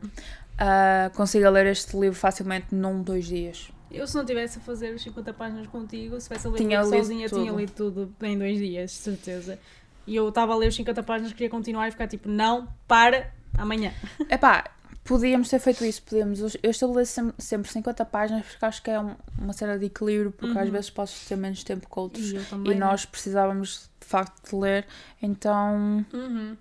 ah, 0.58 1.10
consiga 1.14 1.50
ler 1.50 1.66
este 1.66 1.94
livro 1.94 2.18
facilmente 2.18 2.74
num, 2.74 3.02
dois 3.02 3.26
dias. 3.26 3.70
Eu, 3.90 4.06
se 4.06 4.14
não 4.14 4.24
tivesse 4.24 4.58
a 4.58 4.60
fazer 4.60 4.94
os 4.94 5.02
50 5.02 5.32
páginas 5.32 5.66
contigo, 5.66 6.20
se 6.20 6.28
tivesse 6.28 6.46
a 6.46 6.50
ler 6.50 6.58
Tinha 6.58 6.82
lido 6.82 6.96
sozinha, 6.96 7.28
tudo. 7.28 7.40
tinha 7.42 7.52
lido 7.52 7.72
tudo 7.72 8.14
em 8.22 8.38
dois 8.38 8.56
dias, 8.58 8.92
certeza. 8.92 9.58
E 10.06 10.14
eu 10.16 10.28
estava 10.28 10.52
a 10.52 10.56
ler 10.56 10.68
os 10.68 10.74
50 10.76 11.02
páginas, 11.02 11.32
queria 11.32 11.50
continuar 11.50 11.88
e 11.88 11.90
ficar 11.90 12.06
tipo, 12.06 12.28
não, 12.28 12.68
para, 12.86 13.32
amanhã. 13.58 13.92
Epá, 14.30 14.70
podíamos 15.04 15.48
ter 15.48 15.58
feito 15.58 15.84
isso, 15.84 16.02
podíamos. 16.02 16.40
Eu 16.62 16.70
estabeleço 16.70 17.12
sem- 17.12 17.32
sempre 17.38 17.70
50 17.70 18.04
páginas 18.04 18.46
porque 18.46 18.64
acho 18.64 18.82
que 18.82 18.90
é 18.90 19.00
um- 19.00 19.16
uma 19.38 19.52
cena 19.52 19.76
de 19.78 19.86
equilíbrio, 19.86 20.30
porque 20.30 20.56
às 20.58 20.66
Uhum. 20.66 20.72
vezes 20.72 20.90
podes 20.90 21.26
ter 21.26 21.36
menos 21.36 21.64
tempo 21.64 21.88
que 21.88 21.98
outros 21.98 22.30
E 22.32 22.36
eu 22.36 22.42
e 22.42 22.44
também. 22.44 22.78
nós 22.78 23.04
precisávamos 23.04 23.90
de 24.00 24.06
facto 24.06 24.50
de 24.50 24.56
ler. 24.56 24.86
Então, 25.20 26.04
Uhum. 26.12 26.56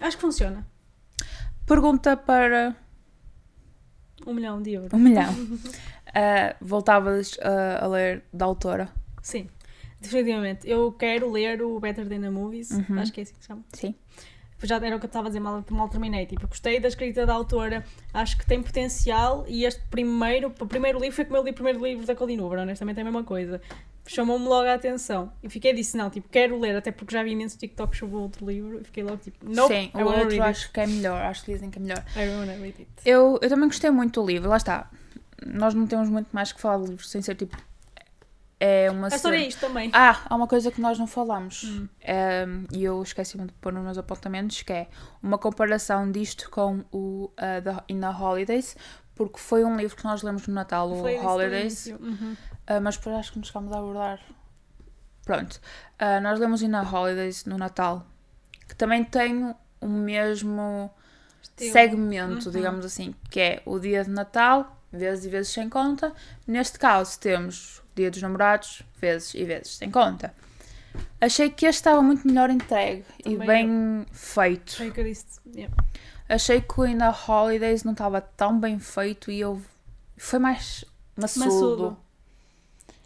Acho 0.00 0.16
que 0.16 0.20
funciona. 0.20 0.64
pergunta 1.66 2.16
para 2.16 2.74
Um 4.26 4.32
milhão 4.34 4.60
de 4.62 4.72
euros. 4.72 4.92
um 4.92 4.98
milhão. 4.98 5.32
Ah, 6.14 6.54
voltavas 6.60 7.36
ah, 7.42 7.84
a 7.84 7.88
ler 7.88 8.22
da 8.32 8.44
autora? 8.44 8.88
Sim, 9.20 9.48
definitivamente. 10.00 10.68
Eu 10.68 10.92
quero 10.92 11.30
ler 11.30 11.62
o 11.62 11.80
Better 11.80 12.08
Than 12.08 12.20
the 12.20 12.30
Movies. 12.30 12.70
Uhum. 12.70 12.98
Acho 12.98 13.12
que 13.12 13.20
é 13.20 13.22
assim 13.24 13.34
que 13.34 13.40
se 13.40 13.46
chama. 13.48 13.64
Sim. 13.72 13.94
Já 14.62 14.76
era 14.76 14.96
o 14.96 14.98
que 14.98 15.04
eu 15.04 15.08
estava 15.08 15.26
a 15.26 15.30
dizer, 15.30 15.40
mal, 15.40 15.62
mal 15.70 15.88
terminei. 15.88 16.24
Tipo, 16.24 16.46
gostei 16.46 16.80
da 16.80 16.88
escrita 16.88 17.26
da 17.26 17.34
autora, 17.34 17.84
acho 18.14 18.38
que 18.38 18.46
tem 18.46 18.62
potencial. 18.62 19.44
E 19.46 19.64
este 19.64 19.82
primeiro, 19.90 20.52
o 20.58 20.66
primeiro 20.66 20.98
livro 20.98 21.14
foi 21.14 21.24
como 21.24 21.36
eu 21.36 21.44
li 21.44 21.50
o 21.50 21.54
primeiro 21.54 21.84
livro 21.84 22.06
da 22.06 22.14
Colleen 22.14 22.40
Hoover, 22.40 22.60
honestamente 22.60 22.98
é 22.98 23.02
a 23.02 23.04
mesma 23.04 23.24
coisa. 23.24 23.60
Chamou-me 24.06 24.46
logo 24.46 24.66
a 24.66 24.74
atenção. 24.74 25.32
E 25.42 25.48
fiquei 25.48 25.72
disse, 25.74 25.96
não, 25.96 26.08
tipo, 26.08 26.28
quero 26.28 26.58
ler, 26.58 26.76
até 26.76 26.90
porque 26.90 27.14
já 27.14 27.22
vi 27.22 27.32
imensos 27.32 27.58
TikToks 27.58 27.98
sobre 27.98 28.16
o 28.16 28.20
outro 28.20 28.46
livro. 28.46 28.80
E 28.80 28.84
fiquei 28.84 29.02
logo 29.02 29.18
tipo, 29.18 29.44
nope, 29.46 29.74
Sim, 29.74 29.90
o 29.94 30.04
outro 30.04 30.42
acho 30.42 30.72
que 30.72 30.80
é 30.80 30.86
melhor, 30.86 31.22
acho 31.22 31.44
que 31.44 31.52
dizem 31.52 31.70
que 31.70 31.78
é 31.78 31.82
melhor. 31.82 32.04
I 32.16 32.28
wanna 32.28 32.52
read 32.52 32.74
it. 32.78 32.88
Eu, 33.04 33.38
eu 33.42 33.48
também 33.48 33.66
gostei 33.66 33.90
muito 33.90 34.20
do 34.20 34.26
livro, 34.26 34.48
lá 34.48 34.56
está. 34.56 34.90
Nós 35.46 35.74
não 35.74 35.86
temos 35.86 36.08
muito 36.08 36.28
mais 36.32 36.52
que 36.52 36.60
falar 36.60 36.78
do 36.78 36.86
livro, 36.86 37.04
sem 37.04 37.20
ser 37.22 37.34
tipo. 37.34 37.56
É 38.60 38.90
uma 38.90 39.08
é 39.08 39.10
cena- 39.18 39.36
isto 39.36 39.60
também. 39.60 39.90
Ah, 39.92 40.22
há 40.26 40.34
uma 40.36 40.46
coisa 40.46 40.70
que 40.70 40.80
nós 40.80 40.98
não 40.98 41.06
falamos. 41.06 41.64
Hum. 41.64 41.88
Ehm, 42.00 42.64
E 42.72 42.84
eu 42.84 43.02
esqueci-me 43.02 43.46
de 43.46 43.52
pôr 43.54 43.72
nos 43.72 43.82
meus 43.84 43.98
apontamentos, 43.98 44.62
que 44.62 44.72
é 44.72 44.88
uma 45.22 45.36
comparação 45.36 46.10
disto 46.10 46.48
com 46.50 46.84
o 46.92 47.30
uh, 47.32 47.62
the, 47.62 47.82
In 47.88 48.00
the 48.00 48.08
Holidays, 48.08 48.76
porque 49.14 49.38
foi 49.38 49.64
um 49.64 49.76
livro 49.76 49.96
que 49.96 50.04
nós 50.04 50.22
lemos 50.22 50.46
no 50.46 50.54
Natal, 50.54 50.90
o 50.90 51.00
Foi 51.00 51.18
Holidays. 51.18 51.86
Uhum. 51.86 52.32
uh, 52.34 52.80
mas 52.82 52.96
depois 52.96 53.16
acho 53.16 53.32
que 53.32 53.38
nos 53.38 53.48
chegámos 53.48 53.72
a 53.72 53.78
abordar. 53.78 54.20
Pronto. 55.24 55.60
Uh, 56.00 56.20
nós 56.22 56.38
lemos 56.38 56.62
In 56.62 56.70
the 56.70 56.80
Holidays 56.80 57.44
no 57.44 57.58
Natal, 57.58 58.06
que 58.68 58.74
também 58.76 59.04
tem 59.04 59.54
o 59.80 59.88
mesmo 59.88 60.90
Estilo. 61.42 61.72
segmento, 61.72 62.46
Uhum. 62.46 62.52
digamos 62.52 62.84
assim, 62.86 63.14
que 63.30 63.40
é 63.40 63.62
o 63.66 63.78
dia 63.78 64.04
de 64.04 64.10
Natal, 64.10 64.73
vezes 64.94 65.24
e 65.24 65.28
vezes 65.28 65.52
sem 65.52 65.68
conta. 65.68 66.12
Neste 66.46 66.78
caso 66.78 67.18
temos 67.18 67.82
dia 67.94 68.10
dos 68.10 68.22
namorados, 68.22 68.82
vezes 69.00 69.34
e 69.34 69.44
vezes 69.44 69.76
sem 69.76 69.90
conta. 69.90 70.34
Achei 71.20 71.50
que 71.50 71.66
este 71.66 71.80
estava 71.80 72.02
muito 72.02 72.26
melhor 72.26 72.50
entregue 72.50 73.04
e 73.18 73.36
Também 73.36 73.46
bem 73.46 74.06
feito. 74.12 74.76
Foi 74.76 74.88
o 74.88 74.92
que 74.92 75.00
eu 75.00 75.04
disse. 75.04 75.40
Yeah. 75.46 75.74
Achei 76.28 76.60
que 76.60 76.80
o 76.80 76.86
In 76.86 76.98
the 76.98 77.12
Holidays 77.26 77.84
não 77.84 77.92
estava 77.92 78.20
tão 78.20 78.58
bem 78.58 78.78
feito 78.78 79.30
e 79.30 79.40
eu 79.40 79.60
foi 80.16 80.38
mais 80.38 80.84
maçudo. 81.16 81.44
Maçudo. 81.44 82.03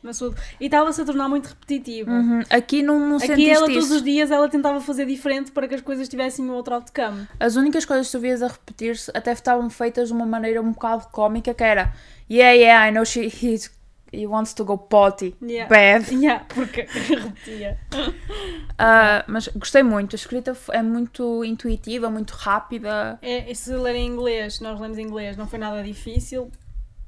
Maçudo. 0.08 0.36
E 0.58 0.64
estava-se 0.64 1.00
a 1.02 1.04
tornar 1.04 1.28
muito 1.28 1.48
repetitivo. 1.48 2.10
Uhum. 2.10 2.40
Aqui 2.48 2.82
não, 2.82 2.98
não 2.98 3.16
Aqui 3.18 3.50
ela 3.50 3.66
isso. 3.66 3.74
todos 3.74 3.90
os 3.90 4.02
dias 4.02 4.30
ela 4.30 4.48
tentava 4.48 4.80
fazer 4.80 5.04
diferente 5.04 5.52
para 5.52 5.68
que 5.68 5.74
as 5.74 5.82
coisas 5.82 6.08
tivessem 6.08 6.44
um 6.44 6.52
outro 6.52 6.74
outcome. 6.74 7.28
As 7.38 7.56
únicas 7.56 7.84
coisas 7.84 8.06
que 8.06 8.12
tu 8.12 8.20
vias 8.20 8.42
a 8.42 8.48
repetir-se 8.48 9.10
até 9.14 9.32
estavam 9.32 9.68
feitas 9.68 10.08
de 10.08 10.14
uma 10.14 10.24
maneira 10.24 10.62
um 10.62 10.72
bocado 10.72 11.08
cómica, 11.12 11.52
que 11.52 11.62
era 11.62 11.92
Yeah, 12.30 12.52
yeah, 12.52 12.88
I 12.88 12.90
know 12.90 13.04
she 13.04 13.28
he's, 13.28 13.70
he 14.12 14.26
wants 14.26 14.54
to 14.54 14.64
go 14.64 14.76
potty. 14.78 15.34
Yeah. 15.42 15.68
Bad. 15.68 16.10
Yeah, 16.14 16.44
porque 16.48 16.82
repetia. 16.92 17.78
Ah, 18.78 19.24
mas 19.26 19.48
gostei 19.48 19.82
muito. 19.82 20.14
A 20.14 20.18
escrita 20.18 20.56
é 20.72 20.82
muito 20.82 21.44
intuitiva, 21.44 22.10
muito 22.10 22.32
rápida. 22.32 23.18
É, 23.22 23.52
se 23.54 23.74
ler 23.74 23.96
em 23.96 24.06
inglês, 24.06 24.60
nós 24.60 24.78
lemos 24.80 24.98
em 24.98 25.02
inglês, 25.02 25.36
não 25.36 25.46
foi 25.46 25.58
nada 25.58 25.82
difícil. 25.82 26.50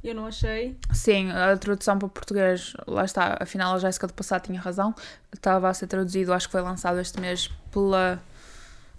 Eu 0.03 0.15
não 0.15 0.27
achei. 0.27 0.77
Sim, 0.93 1.31
a 1.31 1.57
tradução 1.57 1.99
para 1.99 2.09
português, 2.09 2.73
lá 2.87 3.05
está. 3.05 3.37
Afinal, 3.39 3.75
a 3.75 3.79
Jéssica 3.79 4.07
do 4.07 4.15
passado 4.15 4.45
tinha 4.45 4.61
razão. 4.61 4.95
Estava 5.33 5.69
a 5.69 5.75
ser 5.75 5.87
traduzido, 5.87 6.33
acho 6.33 6.49
que 6.49 6.53
foi 6.53 6.63
lançado 6.63 6.99
este 6.99 7.21
mês 7.21 7.49
pela. 7.71 8.21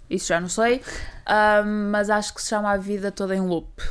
Isso 0.08 0.28
já 0.28 0.40
não 0.40 0.48
sei. 0.48 0.80
Mas 1.90 2.08
acho 2.08 2.32
que 2.34 2.40
se 2.40 2.48
chama 2.48 2.70
A 2.70 2.76
Vida 2.76 3.10
Toda 3.10 3.34
em 3.34 3.40
Loop. 3.40 3.82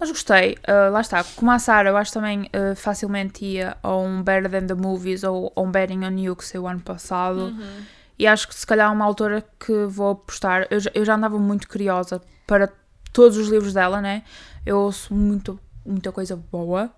Mas 0.00 0.10
gostei, 0.10 0.56
ah, 0.66 0.88
lá 0.88 1.02
está. 1.02 1.22
Como 1.22 1.50
a 1.50 1.58
Sara, 1.58 1.90
eu 1.90 1.96
acho 1.96 2.10
também 2.10 2.48
ah, 2.54 2.74
facilmente 2.74 3.44
ia 3.44 3.76
a 3.82 3.94
um 3.94 4.22
Better 4.22 4.50
Than 4.50 4.66
the 4.66 4.74
Movies 4.74 5.22
ou 5.22 5.52
a 5.54 5.60
um 5.60 5.70
Betting 5.70 6.02
on 6.04 6.18
You 6.18 6.34
que 6.34 6.44
saiu 6.44 6.66
ano 6.66 6.80
passado. 6.80 7.48
Uhum. 7.48 7.84
E 8.18 8.26
acho 8.26 8.48
que 8.48 8.54
se 8.54 8.66
calhar 8.66 8.90
é 8.90 8.92
uma 8.92 9.04
autora 9.04 9.44
que 9.58 9.84
vou 9.84 10.12
apostar. 10.12 10.66
Eu 10.70 10.80
eu 10.94 11.04
já 11.04 11.14
andava 11.14 11.38
muito 11.38 11.68
curiosa 11.68 12.20
para 12.46 12.72
todos 13.12 13.36
os 13.36 13.48
livros 13.48 13.72
dela, 13.74 14.00
né? 14.00 14.22
Eu 14.64 14.78
ouço 14.78 15.14
muito, 15.14 15.58
muita 15.84 16.12
coisa 16.12 16.36
boa. 16.36 16.90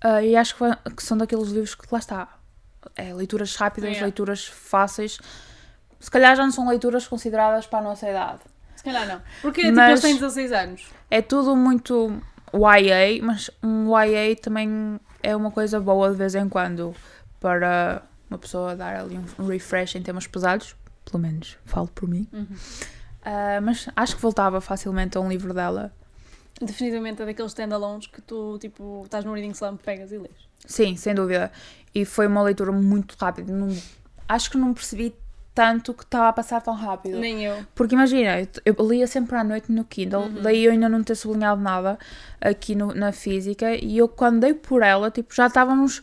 Ah, 0.00 0.22
e 0.22 0.34
acho 0.36 0.56
que, 0.56 0.90
que 0.92 1.02
são 1.02 1.16
daqueles 1.16 1.48
livros 1.48 1.74
que 1.74 1.86
lá 1.90 1.98
está. 1.98 2.28
É, 2.96 3.12
leituras 3.12 3.54
rápidas, 3.56 4.00
leituras 4.00 4.46
fáceis. 4.46 5.18
Se 5.98 6.10
calhar 6.10 6.34
já 6.34 6.42
não 6.44 6.50
são 6.52 6.66
leituras 6.68 7.06
consideradas 7.06 7.66
para 7.66 7.80
a 7.80 7.82
nossa 7.82 8.08
idade. 8.08 8.40
Se 8.74 8.82
calhar 8.84 9.06
não. 9.06 9.20
Porque 9.42 9.60
tipo, 9.62 9.74
Mas- 9.76 9.90
eles 9.90 10.00
têm 10.00 10.14
16 10.14 10.52
anos. 10.52 10.86
É 11.10 11.20
tudo 11.20 11.54
muito 11.54 12.22
YA, 12.54 13.22
mas 13.22 13.50
um 13.62 13.88
YA 13.98 14.34
também 14.40 14.98
é 15.22 15.36
uma 15.36 15.50
coisa 15.50 15.78
boa 15.78 16.10
de 16.10 16.16
vez 16.16 16.34
em 16.34 16.48
quando 16.48 16.94
para 17.38 18.02
uma 18.30 18.38
pessoa 18.38 18.74
dar 18.74 18.96
ali 19.00 19.20
um 19.38 19.46
refresh 19.46 19.96
em 19.96 20.02
temas 20.02 20.26
pesados. 20.26 20.74
Pelo 21.04 21.18
menos 21.22 21.58
falo 21.66 21.88
por 21.88 22.08
mim. 22.08 22.26
Ah, 23.24 23.60
mas 23.62 23.88
acho 23.94 24.16
que 24.16 24.22
voltava 24.22 24.60
facilmente 24.60 25.16
a 25.18 25.20
um 25.20 25.28
livro 25.28 25.52
dela. 25.52 25.92
Definitivamente 26.60 27.22
é 27.22 27.26
daqueles 27.26 27.52
standalones 27.52 28.06
que 28.06 28.20
tu, 28.20 28.58
tipo, 28.58 29.02
estás 29.04 29.24
no 29.24 29.32
reading 29.32 29.50
slump, 29.52 29.80
pegas 29.82 30.12
e 30.12 30.18
lês. 30.18 30.34
Sim, 30.66 30.96
sem 30.96 31.14
dúvida. 31.14 31.50
E 31.94 32.04
foi 32.04 32.26
uma 32.26 32.42
leitura 32.42 32.70
muito 32.72 33.14
rápida. 33.18 33.52
Não- 33.52 33.74
acho 34.28 34.50
que 34.50 34.58
não 34.58 34.74
percebi 34.74 35.14
tanto 35.54 35.92
que 35.94 36.04
estava 36.04 36.28
a 36.28 36.32
passar 36.32 36.60
tão 36.62 36.74
rápido. 36.74 37.18
Nem 37.18 37.44
eu. 37.44 37.64
Porque 37.74 37.94
imagina, 37.94 38.40
eu, 38.64 38.74
eu 38.78 38.88
lia 38.88 39.06
sempre 39.06 39.36
à 39.36 39.42
noite 39.44 39.72
no 39.72 39.84
Kindle, 39.84 40.22
Uhum. 40.22 40.42
daí 40.42 40.64
eu 40.64 40.70
ainda 40.72 40.88
não 40.88 41.02
ter 41.02 41.14
sublinhado 41.14 41.60
nada 41.60 41.98
aqui 42.40 42.74
no- 42.74 42.94
na 42.94 43.10
física, 43.10 43.74
e 43.74 43.96
eu 43.98 44.06
quando 44.08 44.40
dei 44.40 44.54
por 44.54 44.82
ela, 44.82 45.10
tipo, 45.10 45.34
já 45.34 45.46
estávamos 45.48 46.02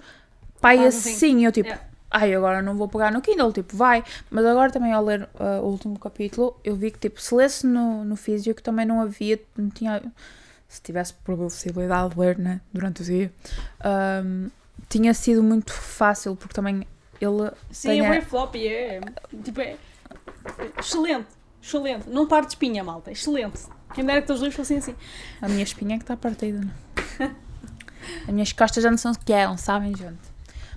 pai 0.59 0.85
assim. 0.85 1.11
assim, 1.11 1.45
eu 1.45 1.51
tipo, 1.51 1.69
Yeah. 1.69 1.86
Ai, 2.09 2.33
agora 2.33 2.61
não 2.61 2.75
vou 2.75 2.87
pegar 2.87 3.11
no 3.11 3.21
Kindle, 3.21 3.51
tipo, 3.51 3.75
vai. 3.75 4.03
Mas 4.29 4.45
agora 4.45 4.71
também 4.71 4.93
ao 4.93 5.03
ler 5.03 5.29
uh, 5.35 5.61
o 5.61 5.67
último 5.67 5.97
capítulo, 5.99 6.59
eu 6.63 6.75
vi 6.75 6.91
que, 6.91 6.99
tipo, 6.99 7.21
se 7.21 7.33
lesse 7.35 7.65
no, 7.65 8.03
no 8.03 8.15
físico 8.15 8.55
que 8.55 8.63
também 8.63 8.85
não 8.85 9.01
havia, 9.01 9.39
não 9.55 9.69
tinha, 9.69 10.01
se 10.67 10.81
tivesse 10.81 11.13
possibilidade 11.13 12.13
de 12.13 12.19
ler, 12.19 12.37
né, 12.37 12.61
durante 12.73 13.01
o 13.01 13.05
dia, 13.05 13.31
um, 14.23 14.49
tinha 14.89 15.13
sido 15.13 15.43
muito 15.43 15.73
fácil, 15.73 16.35
porque 16.35 16.53
também 16.53 16.85
ele 17.19 17.51
Sim, 17.71 17.89
tem 17.89 18.05
é 18.05 18.21
floppy, 18.21 18.67
é. 18.67 19.01
Tipo, 19.43 19.61
é. 19.61 19.75
Excelente, 20.79 21.27
excelente. 21.61 22.09
Não 22.09 22.27
parte 22.27 22.47
de 22.47 22.53
espinha, 22.53 22.83
malta. 22.83 23.11
Excelente. 23.11 23.61
Quem 23.93 24.05
dera 24.05 24.21
que 24.21 24.25
os 24.25 24.27
teus 24.27 24.39
livros 24.39 24.55
fossem 24.55 24.77
assim. 24.77 24.95
A 25.41 25.49
minha 25.49 25.63
espinha 25.63 25.95
é 25.95 25.97
que 25.97 26.03
está 26.03 26.15
partida. 26.15 26.59
né? 26.59 26.71
As 28.27 28.33
minhas 28.33 28.53
costas 28.53 28.83
já 28.83 28.91
não 28.91 28.97
são 28.97 29.11
o 29.11 29.19
que 29.19 29.33
eram, 29.33 29.57
sabem, 29.57 29.95
gente? 29.95 30.19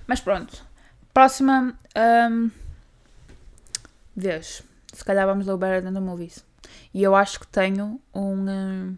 Mas 0.07 0.19
pronto. 0.19 0.65
Próxima 1.13 1.77
hum, 2.29 2.51
vez. 4.15 4.63
Se 4.93 5.03
calhar 5.03 5.25
vamos 5.25 5.45
ler 5.45 5.53
o 5.53 5.57
Better 5.57 5.83
Than 5.83 5.93
the 5.93 5.99
Movies. 5.99 6.43
E 6.93 7.01
eu 7.01 7.15
acho 7.15 7.39
que 7.39 7.47
tenho 7.47 7.99
um 8.13 8.49
hum, 8.49 8.97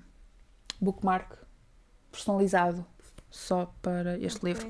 bookmark 0.81 1.37
personalizado 2.11 2.85
só 3.29 3.73
para 3.81 4.17
este 4.19 4.45
livro. 4.45 4.67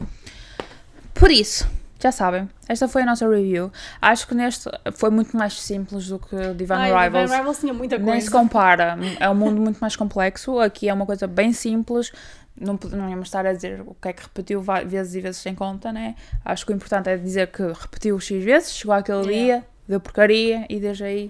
Por 1.13 1.31
isso, 1.31 1.67
já 1.99 2.11
sabem, 2.11 2.49
esta 2.67 2.87
foi 2.87 3.03
a 3.03 3.05
nossa 3.05 3.27
review. 3.27 3.71
Acho 4.01 4.27
que 4.27 4.35
neste 4.35 4.69
foi 4.93 5.09
muito 5.09 5.37
mais 5.37 5.61
simples 5.61 6.07
do 6.07 6.19
que 6.19 6.35
o 6.35 6.53
Divine 6.53 6.79
Ai, 6.79 7.05
Rivals. 7.05 7.23
Divine 7.23 7.37
Rivals 7.37 7.59
tinha 7.59 7.73
muita 7.73 7.97
Nem 7.97 8.05
coisa. 8.05 8.25
se 8.25 8.31
compara. 8.31 8.97
É 9.19 9.29
um 9.29 9.35
mundo 9.35 9.61
muito 9.61 9.79
mais 9.79 9.95
complexo. 9.95 10.59
Aqui 10.59 10.89
é 10.89 10.93
uma 10.93 11.05
coisa 11.05 11.27
bem 11.27 11.53
simples. 11.53 12.11
Não, 12.59 12.79
não 12.91 13.09
íamos 13.09 13.27
estar 13.27 13.45
a 13.45 13.53
dizer 13.53 13.81
o 13.81 13.95
que 13.95 14.07
é 14.09 14.13
que 14.13 14.21
repetiu 14.23 14.61
vezes 14.85 15.15
e 15.15 15.21
vezes 15.21 15.41
sem 15.41 15.55
conta, 15.55 15.91
né? 15.91 16.15
Acho 16.45 16.65
que 16.65 16.71
o 16.71 16.75
importante 16.75 17.09
é 17.09 17.17
dizer 17.17 17.47
que 17.47 17.63
repetiu 17.63 18.19
X 18.19 18.43
vezes, 18.43 18.73
chegou 18.75 18.93
àquele 18.93 19.25
Yeah. 19.25 19.59
dia, 19.61 19.67
deu 19.87 19.99
porcaria 19.99 20.65
e 20.69 20.79
desde 20.79 21.03
aí 21.03 21.27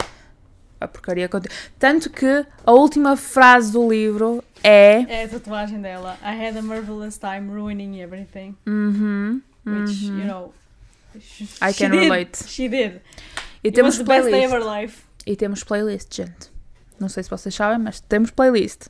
a 0.82 0.88
porcaria 0.88 1.30
continua. 1.30 1.56
Tanto 1.80 2.10
que 2.10 2.46
a 2.66 2.72
última 2.74 3.16
frase 3.16 3.72
do 3.72 3.90
livro 3.90 4.44
é. 4.62 5.02
É 5.08 5.24
a 5.24 5.30
tatuagem 5.30 5.80
dela. 5.82 6.18
I 6.22 6.36
had 6.46 6.58
a 6.58 6.62
marvelous 6.62 7.18
time 7.18 7.50
ruining 7.50 8.02
everything. 8.02 8.56
Uhum, 8.68 9.42
Which, 9.66 10.06
uhum. 10.06 10.20
you 10.20 10.26
know. 10.26 10.54
I 11.62 11.74
can 11.74 11.90
did. 11.92 12.00
relate. 12.02 12.44
She 12.48 12.68
did. 12.68 13.00
E 13.64 13.70
It 13.70 13.72
temos 13.76 13.98
was 13.98 14.06
the 14.06 14.14
best 14.14 14.30
day 14.30 14.46
playlist. 14.46 14.54
of 14.54 14.66
her 14.66 14.82
life. 14.82 15.04
E 15.26 15.36
temos 15.38 15.64
playlist, 15.64 16.14
gente. 16.14 16.52
Não 17.00 17.08
sei 17.08 17.24
se 17.24 17.30
vocês 17.30 17.56
sabem, 17.56 17.78
mas 17.80 18.02
temos 18.02 18.30
playlist. 18.32 18.88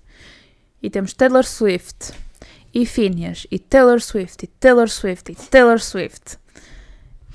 E 0.83 0.89
temos 0.89 1.13
Taylor 1.13 1.45
Swift, 1.45 2.11
e 2.73 2.85
Phineas, 2.85 3.47
e 3.49 3.57
Taylor 3.57 4.01
Swift, 4.01 4.43
e 4.43 4.47
Taylor 4.59 4.89
Swift, 4.89 5.31
e 5.31 5.35
Taylor 5.35 5.79
Swift. 5.79 6.37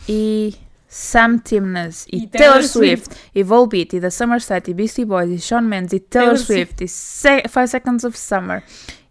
E 0.06 0.54
Sam 0.86 1.38
Timness 1.38 2.06
e, 2.12 2.24
E 2.24 2.26
Taylor, 2.26 2.52
Taylor 2.52 2.62
Swift, 2.62 3.16
e 3.34 3.42
Volbeat 3.42 3.94
e 3.94 4.00
The 4.00 4.10
Somerset 4.10 4.70
e 4.70 4.74
Beastie 4.74 5.04
Boys 5.04 5.30
e 5.30 5.38
Shawn 5.38 5.66
Mendes 5.66 5.92
e 5.92 6.00
Taylor, 6.00 6.34
Taylor 6.34 6.44
Swift 6.44 6.82
e 6.82 6.88
Se 6.88 7.42
5 7.46 7.66
Seconds 7.66 8.04
of 8.04 8.18
Summer 8.18 8.62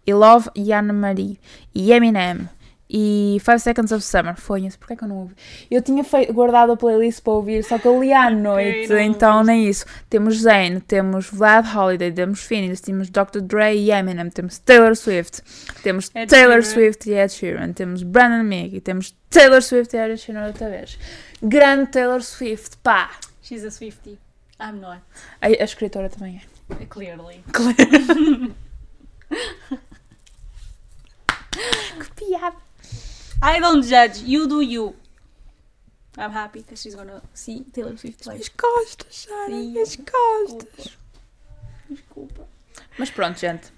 e 0.06 0.12
Love 0.12 0.50
e 0.54 0.72
Anna 0.72 0.92
Marie 0.92 1.38
e 1.74 1.92
Eminem 1.92 2.48
e 2.88 3.38
5 3.44 3.58
Seconds 3.58 3.92
of 3.92 4.02
Summer. 4.02 4.36
Foi 4.36 4.62
isso, 4.62 4.78
porquê 4.78 4.96
que 4.96 5.04
eu 5.04 5.08
não 5.08 5.18
ouvi? 5.18 5.34
Eu 5.70 5.82
tinha 5.82 6.02
feito, 6.02 6.32
guardado 6.32 6.72
a 6.72 6.76
playlist 6.76 7.22
para 7.22 7.32
ouvir, 7.34 7.62
só 7.64 7.78
que 7.78 7.86
eu 7.86 8.00
li 8.00 8.12
à 8.12 8.30
noite, 8.30 8.88
não 8.88 8.98
então 8.98 9.44
nem 9.44 9.68
isso. 9.68 9.84
Temos 10.08 10.40
Zayn, 10.40 10.80
temos 10.80 11.28
Vlad 11.30 11.66
Holiday, 11.74 12.12
temos 12.12 12.42
Phineas, 12.42 12.80
temos 12.80 13.10
Dr. 13.10 13.40
Dre 13.42 13.74
e 13.74 13.90
Eminem, 13.90 14.30
temos 14.30 14.58
Taylor 14.58 14.96
Swift, 14.96 15.42
temos 15.82 16.10
Ed 16.14 16.28
Taylor 16.28 16.62
Sheeran. 16.62 16.74
Swift 16.74 17.10
e 17.10 17.14
Ed 17.14 17.32
Sheeran, 17.32 17.72
temos 17.72 18.02
Brandon 18.02 18.44
Meek 18.44 18.76
e 18.76 18.80
temos 18.80 19.14
Taylor 19.30 19.62
Swift 19.62 19.94
e 19.94 19.98
Ed 19.98 20.16
Sheeran 20.16 20.46
outra 20.46 20.68
vez. 20.68 20.98
Grande 21.42 21.90
Taylor 21.90 22.22
Swift, 22.22 22.76
pá! 22.82 23.10
She's 23.42 23.64
a 23.64 23.70
Swiftie. 23.70 24.18
I'm 24.60 24.80
not. 24.80 25.00
A, 25.40 25.46
a 25.46 25.64
escritora 25.64 26.08
também 26.08 26.42
é. 26.70 26.86
Clearly. 26.86 27.42
Que 31.98 32.10
piada! 32.14 32.67
I 33.42 33.60
don't 33.60 33.82
judge. 33.82 34.22
You 34.24 34.46
do 34.48 34.60
you. 34.60 34.94
I'm 36.16 36.32
happy 36.32 36.62
that 36.62 36.76
she's 36.76 36.96
gonna 36.96 37.22
see 37.32 37.64
Taylor 37.72 37.96
Swift 37.96 38.26
live. 38.26 38.40
As 38.40 38.48
costas, 38.48 39.28
Sara, 39.28 39.54
as 39.80 39.96
costas. 39.96 40.98
Desculpa. 41.88 42.46
Mas 42.98 43.10
pronto, 43.10 43.38
gente. 43.38 43.72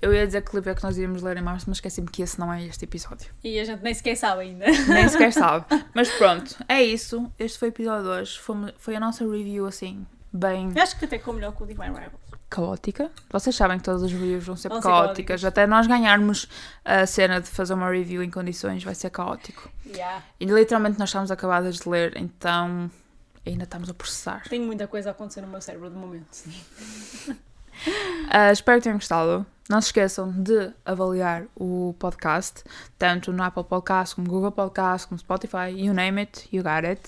Eu 0.00 0.14
ia 0.14 0.26
dizer 0.26 0.42
que 0.42 0.54
livro 0.54 0.70
é 0.70 0.74
que 0.74 0.84
nós 0.84 0.96
íamos 0.98 1.22
ler 1.22 1.36
em 1.36 1.42
março, 1.42 1.64
mas 1.68 1.78
esqueci-me 1.78 2.06
que 2.06 2.22
esse 2.22 2.38
não 2.38 2.52
é 2.52 2.64
este 2.64 2.84
episódio. 2.84 3.32
E 3.42 3.58
a 3.58 3.64
gente 3.64 3.82
nem 3.82 3.94
sequer 3.94 4.14
sabe 4.16 4.42
ainda. 4.42 4.66
Nem 4.66 5.08
sequer 5.08 5.32
sabe. 5.34 5.66
Mas 5.94 6.08
pronto, 6.10 6.56
é 6.68 6.82
isso. 6.82 7.32
Este 7.38 7.58
foi 7.58 7.68
o 7.68 7.70
episódio 7.70 8.04
de 8.04 8.10
hoje. 8.10 8.38
Foi, 8.38 8.74
foi 8.78 8.94
a 8.96 9.00
nossa 9.00 9.24
review 9.28 9.66
assim, 9.66 10.06
bem 10.32 10.70
Acho 10.78 10.98
que 10.98 11.06
até 11.06 11.18
ficou 11.18 11.34
melhor 11.34 11.56
que 11.56 11.62
o 11.62 11.66
Divine 11.66 11.88
Rivals. 11.88 12.25
Caótica. 12.48 13.10
Vocês 13.30 13.54
sabem 13.54 13.78
que 13.78 13.84
todas 13.84 14.02
as 14.02 14.12
reviews 14.12 14.44
vão 14.46 14.56
ser 14.56 14.68
Vão 14.68 14.80
ser 14.80 14.88
caóticas. 14.88 15.06
caóticas. 15.42 15.44
Até 15.44 15.66
nós 15.66 15.86
ganharmos 15.86 16.48
a 16.84 17.06
cena 17.06 17.40
de 17.40 17.48
fazer 17.48 17.74
uma 17.74 17.90
review 17.90 18.22
em 18.22 18.30
condições 18.30 18.82
vai 18.84 18.94
ser 18.94 19.10
caótico. 19.10 19.70
Yeah. 19.86 20.22
E 20.40 20.44
literalmente 20.46 20.98
nós 20.98 21.08
estamos 21.08 21.30
acabadas 21.30 21.76
de 21.76 21.88
ler, 21.88 22.16
então 22.16 22.90
ainda 23.46 23.64
estamos 23.64 23.88
a 23.90 23.94
processar. 23.94 24.42
Tenho 24.48 24.64
muita 24.66 24.86
coisa 24.86 25.10
a 25.10 25.12
acontecer 25.12 25.40
no 25.40 25.48
meu 25.48 25.60
cérebro 25.60 25.90
de 25.90 25.96
momento. 25.96 26.26
Ah, 28.30 28.50
espero 28.50 28.78
que 28.78 28.84
tenham 28.84 28.96
gostado. 28.96 29.44
Não 29.68 29.82
se 29.82 29.88
esqueçam 29.88 30.32
de 30.32 30.72
avaliar 30.82 31.44
o 31.54 31.94
podcast, 31.98 32.64
tanto 32.98 33.34
no 33.34 33.42
Apple 33.42 33.64
Podcast, 33.64 34.14
como 34.14 34.26
Google 34.28 34.50
Podcast, 34.50 35.06
como 35.06 35.18
Spotify, 35.18 35.70
you 35.76 35.92
name 35.92 36.22
it, 36.22 36.48
you 36.50 36.62
got 36.62 36.86
it. 36.86 37.02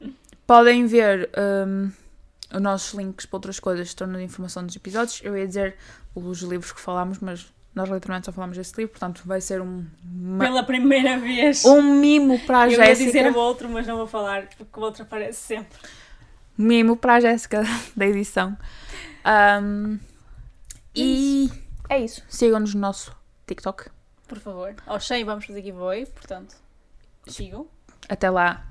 Podem 0.46 0.86
ver 0.86 1.28
um, 1.68 1.90
os 2.52 2.60
nossos 2.60 2.94
links 2.94 3.26
para 3.26 3.36
outras 3.36 3.60
coisas 3.60 3.88
estão 3.88 4.06
na 4.06 4.22
informação 4.22 4.64
dos 4.64 4.74
episódios. 4.76 5.20
Eu 5.22 5.36
ia 5.36 5.46
dizer 5.46 5.76
os 6.14 6.40
livros 6.42 6.72
que 6.72 6.80
falámos, 6.80 7.18
mas 7.20 7.52
nós 7.74 7.88
literalmente 7.88 8.26
só 8.26 8.32
falamos 8.32 8.56
desse 8.56 8.74
livro, 8.76 8.90
portanto 8.92 9.22
vai 9.24 9.40
ser 9.40 9.60
um, 9.60 9.86
Pela 10.38 10.64
primeira 10.64 11.16
vez. 11.18 11.64
um 11.64 12.00
mimo 12.00 12.38
para 12.40 12.62
a 12.62 12.66
eu 12.66 12.82
ia 12.82 12.94
dizer 12.94 13.12
Jéssica. 13.12 13.30
o 13.38 13.40
outro, 13.40 13.68
mas 13.68 13.86
não 13.86 13.96
vou 13.96 14.06
falar 14.08 14.48
porque 14.56 14.80
o 14.80 14.82
outro 14.82 15.02
aparece 15.04 15.38
sempre. 15.40 15.78
Mimo 16.58 16.96
para 16.96 17.14
a 17.14 17.20
Jéssica 17.20 17.62
da 17.96 18.06
edição. 18.06 18.56
Um, 19.62 19.98
e 20.94 21.50
é 21.88 22.00
isso. 22.00 22.22
Sigam-nos 22.28 22.74
no 22.74 22.80
nosso 22.80 23.14
TikTok. 23.46 23.88
Por 24.26 24.38
favor. 24.38 24.74
Aos 24.86 25.06
100 25.06 25.24
vamos 25.24 25.44
fazer 25.44 25.62
giveaway, 25.62 26.06
portanto, 26.06 26.56
sigam. 27.26 27.66
Até 28.08 28.28
lá, 28.30 28.66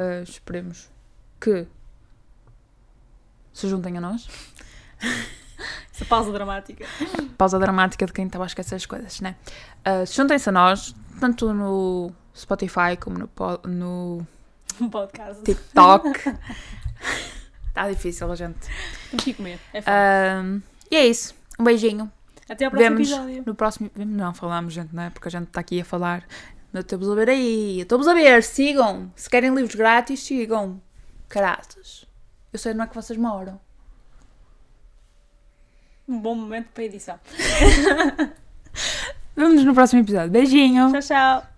uh, 0.00 0.22
esperemos 0.22 0.88
que 1.40 1.66
se 3.54 3.68
juntem 3.68 3.96
a 3.96 4.00
nós. 4.00 4.28
Essa 5.94 6.04
pausa 6.04 6.30
dramática. 6.32 6.84
Pausa 7.38 7.58
dramática 7.58 8.04
de 8.04 8.12
quem 8.12 8.26
estava 8.26 8.44
a 8.44 8.46
esquecer 8.46 8.74
as 8.74 8.84
coisas, 8.84 9.20
né? 9.20 9.36
Uh, 9.86 10.04
Juntem-se 10.04 10.48
a 10.48 10.52
nós, 10.52 10.94
tanto 11.20 11.54
no 11.54 12.12
Spotify 12.36 12.96
como 13.00 13.16
no, 13.16 13.30
no 13.64 14.26
Um 14.80 14.90
podcast. 14.90 15.42
TikTok. 15.44 16.08
Está 17.68 17.88
difícil, 17.90 18.30
a 18.30 18.34
gente. 18.34 18.58
Temos 19.10 19.24
que 19.24 19.34
comer. 19.34 19.60
É. 19.72 20.40
Um, 20.42 20.60
e 20.90 20.96
é 20.96 21.06
isso. 21.06 21.34
Um 21.58 21.64
beijinho. 21.64 22.10
Até 22.48 22.64
ao 22.64 22.70
próximo 22.72 22.96
vemos 22.96 23.10
episódio. 23.10 23.42
No 23.46 23.54
próximo. 23.54 23.90
Não 23.94 24.34
falamos, 24.34 24.74
gente, 24.74 24.94
não 24.94 25.04
é? 25.04 25.10
Porque 25.10 25.28
a 25.28 25.30
gente 25.30 25.46
está 25.46 25.60
aqui 25.60 25.80
a 25.80 25.84
falar. 25.84 26.24
Não 26.72 26.80
estamos 26.80 27.08
a 27.08 27.14
ver 27.14 27.30
aí. 27.30 27.80
Estamos 27.80 28.08
a 28.08 28.14
ver. 28.14 28.42
Sigam. 28.42 29.12
Se 29.14 29.30
querem 29.30 29.54
livros 29.54 29.76
grátis, 29.76 30.20
sigam. 30.20 30.82
Caraças. 31.28 32.04
Eu 32.54 32.58
sei 32.60 32.72
onde 32.72 32.82
é 32.82 32.86
que 32.86 32.94
vocês 32.94 33.18
moram. 33.18 33.60
Um 36.06 36.20
bom 36.20 36.36
momento 36.36 36.68
para 36.72 36.84
a 36.84 36.86
edição. 36.86 37.18
Vemo-nos 39.34 39.64
no 39.64 39.74
próximo 39.74 40.02
episódio. 40.02 40.30
Beijinho. 40.30 40.92
Tchau, 40.92 41.00
tchau. 41.00 41.53